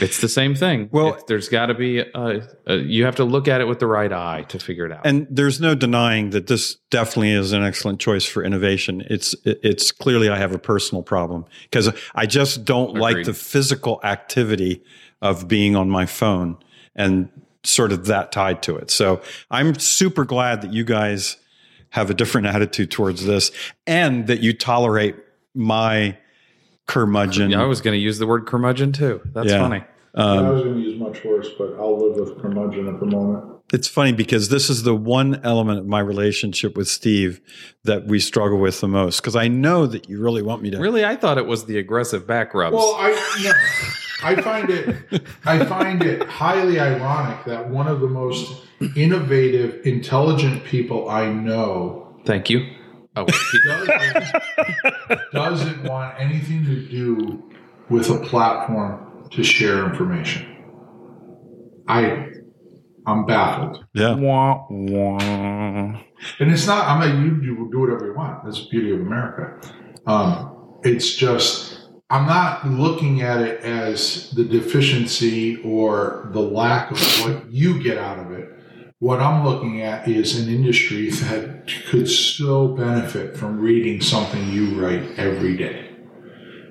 It's 0.00 0.20
the 0.20 0.28
same 0.28 0.54
thing. 0.54 0.88
Well- 0.92 1.08
It's- 1.08 1.24
there's 1.26 1.48
got 1.48 1.66
to 1.66 1.74
be, 1.74 2.00
uh, 2.00 2.40
uh, 2.68 2.74
you 2.74 3.04
have 3.04 3.16
to 3.16 3.24
look 3.24 3.48
at 3.48 3.60
it 3.60 3.66
with 3.68 3.78
the 3.80 3.86
right 3.86 4.12
eye 4.12 4.44
to 4.48 4.58
figure 4.58 4.86
it 4.86 4.92
out. 4.92 5.00
And 5.04 5.26
there's 5.30 5.60
no 5.60 5.74
denying 5.74 6.30
that 6.30 6.46
this 6.46 6.76
definitely 6.90 7.32
is 7.32 7.52
an 7.52 7.62
excellent 7.62 8.00
choice 8.00 8.24
for 8.24 8.44
innovation. 8.44 9.02
It's 9.10 9.34
it's 9.44 9.90
clearly 9.92 10.28
I 10.28 10.36
have 10.38 10.54
a 10.54 10.58
personal 10.58 11.02
problem 11.02 11.44
because 11.64 11.90
I 12.14 12.26
just 12.26 12.64
don't 12.64 12.94
like 12.94 13.24
the 13.24 13.34
physical 13.34 14.00
activity 14.04 14.82
of 15.22 15.48
being 15.48 15.76
on 15.76 15.90
my 15.90 16.06
phone 16.06 16.56
and 16.96 17.28
sort 17.62 17.92
of 17.92 18.06
that 18.06 18.32
tied 18.32 18.62
to 18.62 18.76
it. 18.76 18.90
So 18.90 19.20
I'm 19.50 19.78
super 19.78 20.24
glad 20.24 20.62
that 20.62 20.72
you 20.72 20.84
guys 20.84 21.36
have 21.90 22.08
a 22.10 22.14
different 22.14 22.46
attitude 22.54 22.90
towards 22.90 23.26
this 23.26 23.50
and 23.86 24.26
that 24.28 24.40
you 24.40 24.52
tolerate 24.52 25.16
my 25.54 26.16
curmudgeon. 26.90 27.50
Yeah, 27.50 27.62
I 27.62 27.66
was 27.66 27.80
going 27.80 27.94
to 27.94 28.00
use 28.00 28.18
the 28.18 28.26
word 28.26 28.46
curmudgeon 28.46 28.92
too. 28.92 29.20
That's 29.32 29.50
Yeah. 29.50 29.58
funny. 29.58 29.84
Um, 30.14 30.44
I 30.46 30.50
was 30.50 30.62
going 30.62 30.74
to 30.74 30.80
use 30.80 30.98
much 30.98 31.24
worse, 31.24 31.48
but 31.56 31.76
I'll 31.78 31.96
live 31.98 32.16
with 32.18 32.40
curmudgeon 32.42 32.88
at 32.88 32.98
the 32.98 33.06
moment. 33.06 33.44
It's 33.72 33.86
funny 33.86 34.10
because 34.12 34.48
this 34.48 34.68
is 34.68 34.82
the 34.82 34.96
one 34.96 35.40
element 35.44 35.78
of 35.78 35.86
my 35.86 36.00
relationship 36.00 36.76
with 36.76 36.88
Steve 36.88 37.40
that 37.84 38.06
we 38.06 38.18
struggle 38.18 38.58
with 38.58 38.80
the 38.80 38.88
most. 38.88 39.20
Because 39.20 39.36
I 39.36 39.46
know 39.46 39.86
that 39.86 40.08
you 40.08 40.20
really 40.20 40.42
want 40.42 40.62
me 40.62 40.70
to. 40.70 40.78
Really, 40.78 41.04
I 41.04 41.14
thought 41.14 41.38
it 41.38 41.46
was 41.46 41.66
the 41.66 41.78
aggressive 41.78 42.26
back 42.26 42.52
rubs. 42.54 42.74
Well, 42.74 42.96
I 42.98 43.10
no, 43.44 43.52
I 44.24 44.42
find 44.42 44.68
it 44.70 45.22
I 45.44 45.64
find 45.64 46.02
it 46.02 46.26
highly 46.28 46.80
ironic 46.80 47.44
that 47.44 47.70
one 47.70 47.86
of 47.86 48.00
the 48.00 48.08
most 48.08 48.52
innovative, 48.96 49.86
intelligent 49.86 50.64
people 50.64 51.08
I 51.08 51.30
know 51.30 52.08
Thank 52.26 52.50
you. 52.50 52.66
Oh, 53.20 53.26
doesn't, 53.64 55.32
doesn't 55.32 55.84
want 55.84 56.18
anything 56.18 56.64
to 56.64 56.88
do 56.88 57.50
with 57.88 58.10
a 58.10 58.18
platform 58.18 59.28
to 59.30 59.42
share 59.42 59.84
information. 59.84 60.46
I 61.88 62.30
I'm 63.06 63.26
baffled. 63.26 63.84
Yeah. 63.94 64.14
wah, 64.14 64.66
wah. 64.68 66.00
And 66.38 66.52
it's 66.52 66.66
not, 66.66 66.86
I'm 66.86 67.00
like, 67.00 67.14
you, 67.14 67.42
you 67.42 67.68
do 67.72 67.80
whatever 67.80 68.06
you 68.06 68.14
want. 68.14 68.44
That's 68.44 68.62
the 68.62 68.68
beauty 68.68 68.92
of 68.92 69.00
America. 69.00 69.60
Um, 70.06 70.78
it's 70.84 71.14
just, 71.14 71.88
I'm 72.10 72.26
not 72.26 72.66
looking 72.66 73.22
at 73.22 73.40
it 73.40 73.62
as 73.62 74.30
the 74.32 74.44
deficiency 74.44 75.62
or 75.62 76.28
the 76.32 76.40
lack 76.40 76.90
of 76.90 76.98
what 77.22 77.50
you 77.50 77.82
get 77.82 77.98
out 77.98 78.18
of 78.18 78.32
it. 78.32 78.48
What 79.00 79.20
I'm 79.20 79.46
looking 79.46 79.80
at 79.80 80.06
is 80.06 80.38
an 80.38 80.52
industry 80.52 81.08
that 81.08 81.72
could 81.88 82.06
so 82.06 82.68
benefit 82.68 83.34
from 83.34 83.58
reading 83.58 84.02
something 84.02 84.50
you 84.50 84.78
write 84.78 85.18
every 85.18 85.56
day. 85.56 85.88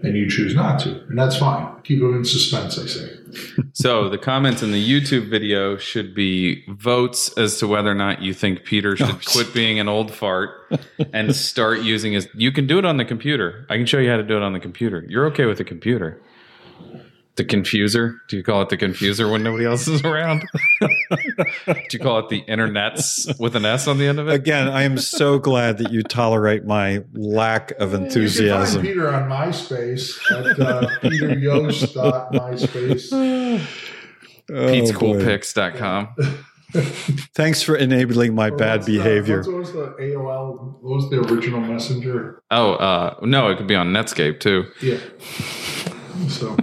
And 0.04 0.16
you 0.16 0.30
choose 0.30 0.54
not 0.54 0.80
to. 0.82 1.04
And 1.10 1.18
that's 1.18 1.38
fine. 1.38 1.82
Keep 1.84 2.02
them 2.02 2.14
in 2.18 2.24
suspense, 2.24 2.78
I 2.78 2.86
say. 2.86 3.16
So 3.74 4.10
the 4.10 4.18
comments 4.18 4.62
in 4.64 4.72
the 4.72 4.84
YouTube 4.84 5.30
video 5.30 5.78
should 5.78 6.14
be 6.14 6.66
votes 6.68 7.36
as 7.38 7.60
to 7.60 7.68
whether 7.68 7.90
or 7.90 7.96
not 7.96 8.22
you 8.22 8.34
think 8.34 8.64
Peter 8.64 8.98
should 8.98 9.26
quit 9.32 9.54
being 9.54 9.80
an 9.80 9.88
old 9.88 10.12
fart 10.12 10.50
and 11.14 11.36
start 11.36 11.82
using 11.82 12.14
his. 12.14 12.28
You 12.34 12.52
can 12.52 12.68
do 12.68 12.78
it 12.80 12.86
on 12.86 12.98
the 12.98 13.06
computer. 13.06 13.66
I 13.70 13.78
can 13.78 13.86
show 13.86 14.00
you 14.00 14.10
how 14.10 14.18
to 14.18 14.24
do 14.24 14.36
it 14.36 14.44
on 14.44 14.54
the 14.54 14.60
computer. 14.60 15.06
You're 15.08 15.28
okay 15.28 15.46
with 15.46 15.60
the 15.60 15.64
computer. 15.64 16.20
The 17.40 17.46
confuser? 17.46 18.20
Do 18.28 18.36
you 18.36 18.44
call 18.44 18.62
it 18.64 18.68
the 18.68 18.76
confuser 18.76 19.32
when 19.32 19.44
nobody 19.44 19.64
else 19.66 19.88
is 19.88 20.04
around? 20.04 20.44
do 20.82 20.90
you 21.94 22.00
call 22.00 22.20
it 22.20 22.28
the 22.28 22.42
internets 22.50 23.40
with 23.40 23.56
an 23.56 23.64
S 23.64 23.88
on 23.88 23.98
the 23.98 24.08
end 24.08 24.20
of 24.20 24.28
it? 24.28 24.34
Again, 24.34 24.68
I 24.68 24.84
am 24.84 24.98
so 24.98 25.40
glad 25.40 25.78
that 25.78 25.90
you 25.90 26.04
tolerate 26.04 26.66
my 26.66 27.02
lack 27.14 27.72
of 27.80 27.92
You 27.94 27.98
can 28.00 28.08
enthusiasm. 28.08 28.82
find 28.82 28.88
Peter 28.94 29.10
on 29.10 29.30
MySpace 29.30 30.20
at 30.32 30.60
uh, 30.60 30.82
peteryost.myspace. 31.02 33.66
Oh, 34.52 34.66
boy. 34.66 34.72
Pete'sCoolPicks.com. 34.82 36.08
Thanks 37.36 37.62
for 37.62 37.76
enabling 37.76 38.34
my 38.36 38.50
bad 38.50 38.78
What's 38.80 38.88
the- 38.88 38.98
behavior. 38.98 39.44
what 39.44 39.54
was 39.60 39.72
the 39.74 39.96
AOL? 40.02 40.82
What 40.82 40.96
was 40.96 41.08
the 41.12 41.20
original 41.22 41.62
messenger? 41.62 42.42
Oh, 42.52 42.74
uh, 42.74 43.16
no, 43.22 43.48
it 43.50 43.58
could 43.58 43.68
be 43.68 43.76
on 43.76 43.94
Netscape 43.94 44.40
too. 44.42 44.66
Yeah. 44.82 44.98
So 46.28 46.58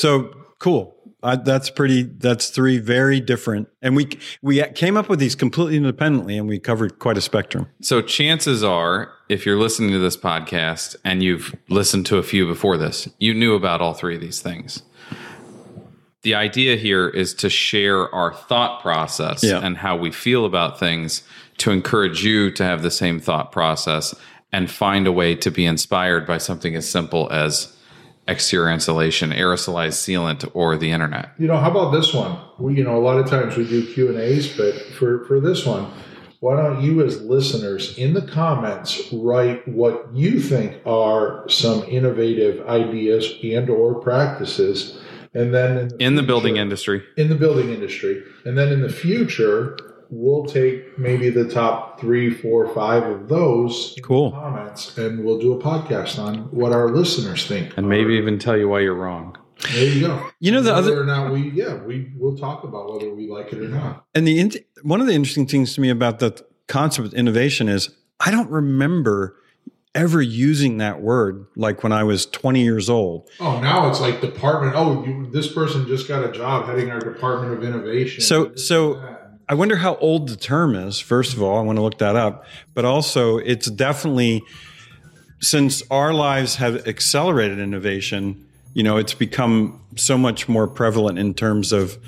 So 0.00 0.34
cool. 0.58 0.96
Uh, 1.22 1.36
that's 1.36 1.68
pretty. 1.68 2.02
That's 2.04 2.48
three 2.48 2.78
very 2.78 3.20
different, 3.20 3.68
and 3.82 3.94
we 3.94 4.08
we 4.40 4.62
came 4.74 4.96
up 4.96 5.10
with 5.10 5.18
these 5.18 5.34
completely 5.34 5.76
independently, 5.76 6.38
and 6.38 6.48
we 6.48 6.58
covered 6.58 6.98
quite 6.98 7.18
a 7.18 7.20
spectrum. 7.20 7.66
So 7.82 8.00
chances 8.00 8.64
are, 8.64 9.12
if 9.28 9.44
you're 9.44 9.58
listening 9.58 9.90
to 9.90 9.98
this 9.98 10.16
podcast 10.16 10.96
and 11.04 11.22
you've 11.22 11.54
listened 11.68 12.06
to 12.06 12.16
a 12.16 12.22
few 12.22 12.46
before 12.46 12.78
this, 12.78 13.06
you 13.18 13.34
knew 13.34 13.54
about 13.54 13.82
all 13.82 13.92
three 13.92 14.14
of 14.14 14.22
these 14.22 14.40
things. 14.40 14.82
The 16.22 16.34
idea 16.34 16.76
here 16.76 17.08
is 17.08 17.34
to 17.34 17.50
share 17.50 18.14
our 18.14 18.32
thought 18.32 18.80
process 18.80 19.42
Yeah. 19.44 19.60
and 19.62 19.76
how 19.76 19.96
we 19.96 20.10
feel 20.10 20.46
about 20.46 20.78
things 20.78 21.22
to 21.58 21.70
encourage 21.70 22.24
you 22.24 22.50
to 22.52 22.64
have 22.64 22.82
the 22.82 22.90
same 22.90 23.20
thought 23.20 23.52
process 23.52 24.14
and 24.52 24.70
find 24.70 25.06
a 25.06 25.12
way 25.12 25.34
to 25.36 25.50
be 25.50 25.64
inspired 25.66 26.26
by 26.26 26.38
something 26.38 26.74
as 26.74 26.88
simple 26.88 27.28
as 27.30 27.74
exterior 28.30 28.70
insulation, 28.72 29.30
aerosolized 29.30 29.98
sealant, 30.04 30.48
or 30.54 30.76
the 30.76 30.90
internet. 30.90 31.32
you 31.38 31.46
know, 31.48 31.56
how 31.56 31.70
about 31.70 31.90
this 31.90 32.14
one? 32.14 32.38
We, 32.58 32.74
you 32.76 32.84
know, 32.84 32.96
a 32.96 33.04
lot 33.08 33.18
of 33.18 33.28
times 33.28 33.56
we 33.56 33.66
do 33.68 33.86
Q 33.92 34.08
and 34.08 34.18
A's, 34.18 34.56
but 34.56 34.74
for 34.98 35.24
for 35.24 35.40
this 35.40 35.66
one, 35.66 35.90
why 36.40 36.56
don't 36.56 36.80
you, 36.82 37.04
as 37.04 37.20
listeners, 37.22 37.96
in 37.98 38.14
the 38.14 38.22
comments, 38.22 39.02
write 39.12 39.66
what 39.68 40.06
you 40.14 40.40
think 40.40 40.80
are 40.86 41.46
some 41.48 41.82
innovative 41.84 42.66
ideas 42.66 43.34
and 43.42 43.68
or 43.68 44.00
practices, 44.00 44.98
and 45.34 45.52
then 45.54 45.90
In 46.00 46.14
the 46.14 46.22
building 46.22 46.54
future- 46.54 46.62
industry, 46.62 47.02
in 47.16 47.28
the 47.28 47.34
building 47.34 47.70
industry. 47.70 48.22
And 48.46 48.56
then 48.56 48.72
in 48.72 48.80
the 48.80 48.88
future, 48.88 49.76
we'll 50.10 50.44
take 50.44 50.98
maybe 50.98 51.30
the 51.30 51.48
top 51.48 52.00
three, 52.00 52.30
four, 52.32 52.72
five 52.74 53.02
of 53.04 53.28
those 53.28 53.96
Cool. 54.02 54.32
comments, 54.32 54.96
and 54.98 55.24
we'll 55.24 55.38
do 55.38 55.52
a 55.52 55.62
podcast 55.62 56.18
on 56.18 56.50
what 56.50 56.72
our 56.72 56.88
listeners 56.90 57.46
think. 57.46 57.72
and 57.76 57.88
maybe 57.88 58.14
even 58.14 58.38
tell 58.38 58.56
you 58.56 58.68
why 58.68 58.80
you're 58.80 58.94
wrong. 58.94 59.36
there 59.72 59.84
you 59.84 60.06
go. 60.06 60.26
You 60.40 60.52
know, 60.52 60.62
the 60.62 60.72
whether 60.72 60.92
other- 60.92 61.02
or 61.02 61.06
not 61.06 61.32
we, 61.32 61.50
yeah, 61.50 61.74
we 61.84 62.12
will 62.18 62.36
talk 62.36 62.64
about 62.64 62.92
whether 62.92 63.14
we 63.14 63.28
like 63.28 63.52
it 63.52 63.58
or 63.60 63.68
not. 63.68 64.04
And 64.14 64.26
the 64.26 64.38
int- 64.40 64.56
one 64.82 65.00
of 65.00 65.06
the 65.06 65.12
interesting 65.14 65.46
things 65.46 65.74
to 65.74 65.80
me 65.80 65.90
about 65.90 66.18
the 66.18 66.44
concept 66.66 67.08
of 67.08 67.14
innovation 67.14 67.68
is 67.68 67.90
I 68.20 68.30
don't 68.30 68.50
remember 68.50 69.36
ever 69.94 70.22
using 70.22 70.78
that 70.78 71.02
word 71.02 71.46
like 71.56 71.82
when 71.82 71.90
I 71.92 72.04
was 72.04 72.24
20 72.26 72.62
years 72.62 72.88
old. 72.88 73.28
Oh, 73.40 73.60
now 73.60 73.88
it's 73.90 74.00
like 74.00 74.20
department. 74.20 74.74
Oh, 74.76 75.04
you, 75.04 75.28
this 75.30 75.52
person 75.52 75.86
just 75.88 76.06
got 76.08 76.24
a 76.24 76.30
job 76.32 76.66
heading 76.66 76.90
our 76.90 77.00
department 77.00 77.52
of 77.54 77.64
innovation. 77.64 78.20
So 78.22 78.54
so 78.54 78.94
I 79.50 79.54
wonder 79.54 79.74
how 79.74 79.96
old 79.96 80.28
the 80.28 80.36
term 80.36 80.76
is. 80.76 81.00
First 81.00 81.34
of 81.34 81.42
all, 81.42 81.58
I 81.58 81.62
want 81.62 81.76
to 81.76 81.82
look 81.82 81.98
that 81.98 82.14
up. 82.14 82.44
But 82.72 82.84
also, 82.84 83.38
it's 83.38 83.68
definitely 83.68 84.44
since 85.40 85.82
our 85.90 86.14
lives 86.14 86.54
have 86.56 86.86
accelerated 86.86 87.58
innovation. 87.58 88.46
You 88.74 88.84
know, 88.84 88.96
it's 88.96 89.12
become 89.12 89.80
so 89.96 90.16
much 90.16 90.48
more 90.48 90.68
prevalent 90.68 91.18
in 91.18 91.34
terms 91.34 91.72
of. 91.72 91.98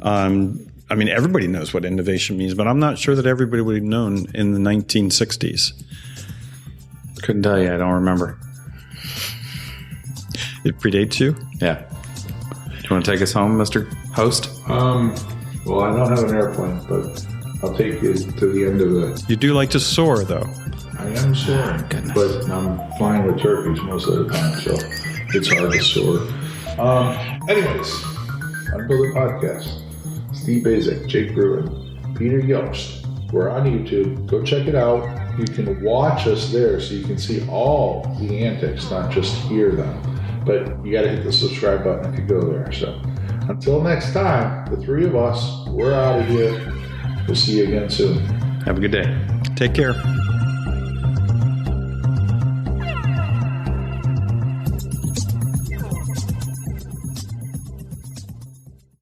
Um, 0.00 0.66
I 0.88 0.94
mean, 0.94 1.10
everybody 1.10 1.46
knows 1.46 1.74
what 1.74 1.84
innovation 1.84 2.38
means, 2.38 2.54
but 2.54 2.66
I'm 2.66 2.78
not 2.78 2.96
sure 2.96 3.14
that 3.14 3.26
everybody 3.26 3.60
would 3.60 3.74
have 3.74 3.84
known 3.84 4.24
in 4.34 4.54
the 4.54 4.58
1960s. 4.58 5.74
Couldn't 7.20 7.42
tell 7.42 7.60
you. 7.60 7.66
I 7.66 7.76
don't 7.76 7.92
remember. 7.92 8.38
It 10.64 10.78
predates 10.78 11.20
you. 11.20 11.36
Yeah. 11.60 11.82
Do 12.64 12.74
you 12.78 12.88
want 12.90 13.04
to 13.04 13.10
take 13.10 13.20
us 13.20 13.32
home, 13.32 13.58
Mr. 13.58 13.92
Host? 14.14 14.48
um, 14.70 15.14
well, 15.68 15.80
I 15.82 15.94
don't 15.94 16.08
have 16.08 16.24
an 16.28 16.34
airplane, 16.34 16.80
but 16.88 17.26
I'll 17.62 17.76
take 17.76 18.00
you 18.02 18.14
to 18.14 18.46
the 18.52 18.64
end 18.64 18.80
of 18.80 18.90
the. 18.90 19.24
You 19.28 19.36
do 19.36 19.52
like 19.52 19.70
to 19.70 19.80
soar, 19.80 20.24
though. 20.24 20.46
I 20.98 21.06
am 21.08 21.34
soaring, 21.34 21.84
but 22.14 22.50
I'm 22.50 22.92
flying 22.96 23.24
with 23.26 23.40
turkeys 23.40 23.80
most 23.82 24.08
of 24.08 24.26
the 24.26 24.34
time, 24.34 24.60
so 24.60 24.76
it's 25.34 25.48
hard 25.48 25.72
to 25.72 25.80
soar. 25.80 26.18
Um, 26.78 27.16
anyways, 27.48 27.88
Unbuilder 28.72 29.12
Podcast. 29.14 29.82
Steve 30.34 30.62
Baczek, 30.62 31.06
Jake 31.08 31.34
Bruton, 31.34 32.14
Peter 32.16 32.38
Yost. 32.38 33.06
We're 33.32 33.50
on 33.50 33.64
YouTube. 33.64 34.26
Go 34.26 34.42
check 34.42 34.66
it 34.66 34.74
out. 34.74 35.04
You 35.38 35.44
can 35.44 35.82
watch 35.82 36.26
us 36.26 36.50
there 36.50 36.80
so 36.80 36.94
you 36.94 37.04
can 37.04 37.18
see 37.18 37.46
all 37.48 38.02
the 38.18 38.44
antics, 38.44 38.90
not 38.90 39.10
just 39.10 39.34
hear 39.46 39.72
them. 39.72 40.02
But 40.44 40.84
you 40.84 40.92
got 40.92 41.02
to 41.02 41.10
hit 41.10 41.24
the 41.24 41.32
subscribe 41.32 41.84
button 41.84 42.12
if 42.12 42.18
you 42.18 42.26
go 42.26 42.40
there. 42.40 42.72
So 42.72 43.00
until 43.48 43.82
next 43.82 44.12
time, 44.12 44.66
the 44.70 44.76
three 44.76 45.04
of 45.04 45.16
us, 45.16 45.66
we're 45.68 45.94
out 45.94 46.20
of 46.20 46.26
here. 46.26 46.72
We'll 47.26 47.36
see 47.36 47.58
you 47.58 47.64
again 47.64 47.90
soon. 47.90 48.24
Have 48.64 48.78
a 48.78 48.80
good 48.80 48.92
day. 48.92 49.26
Take 49.56 49.74
care. 49.74 49.94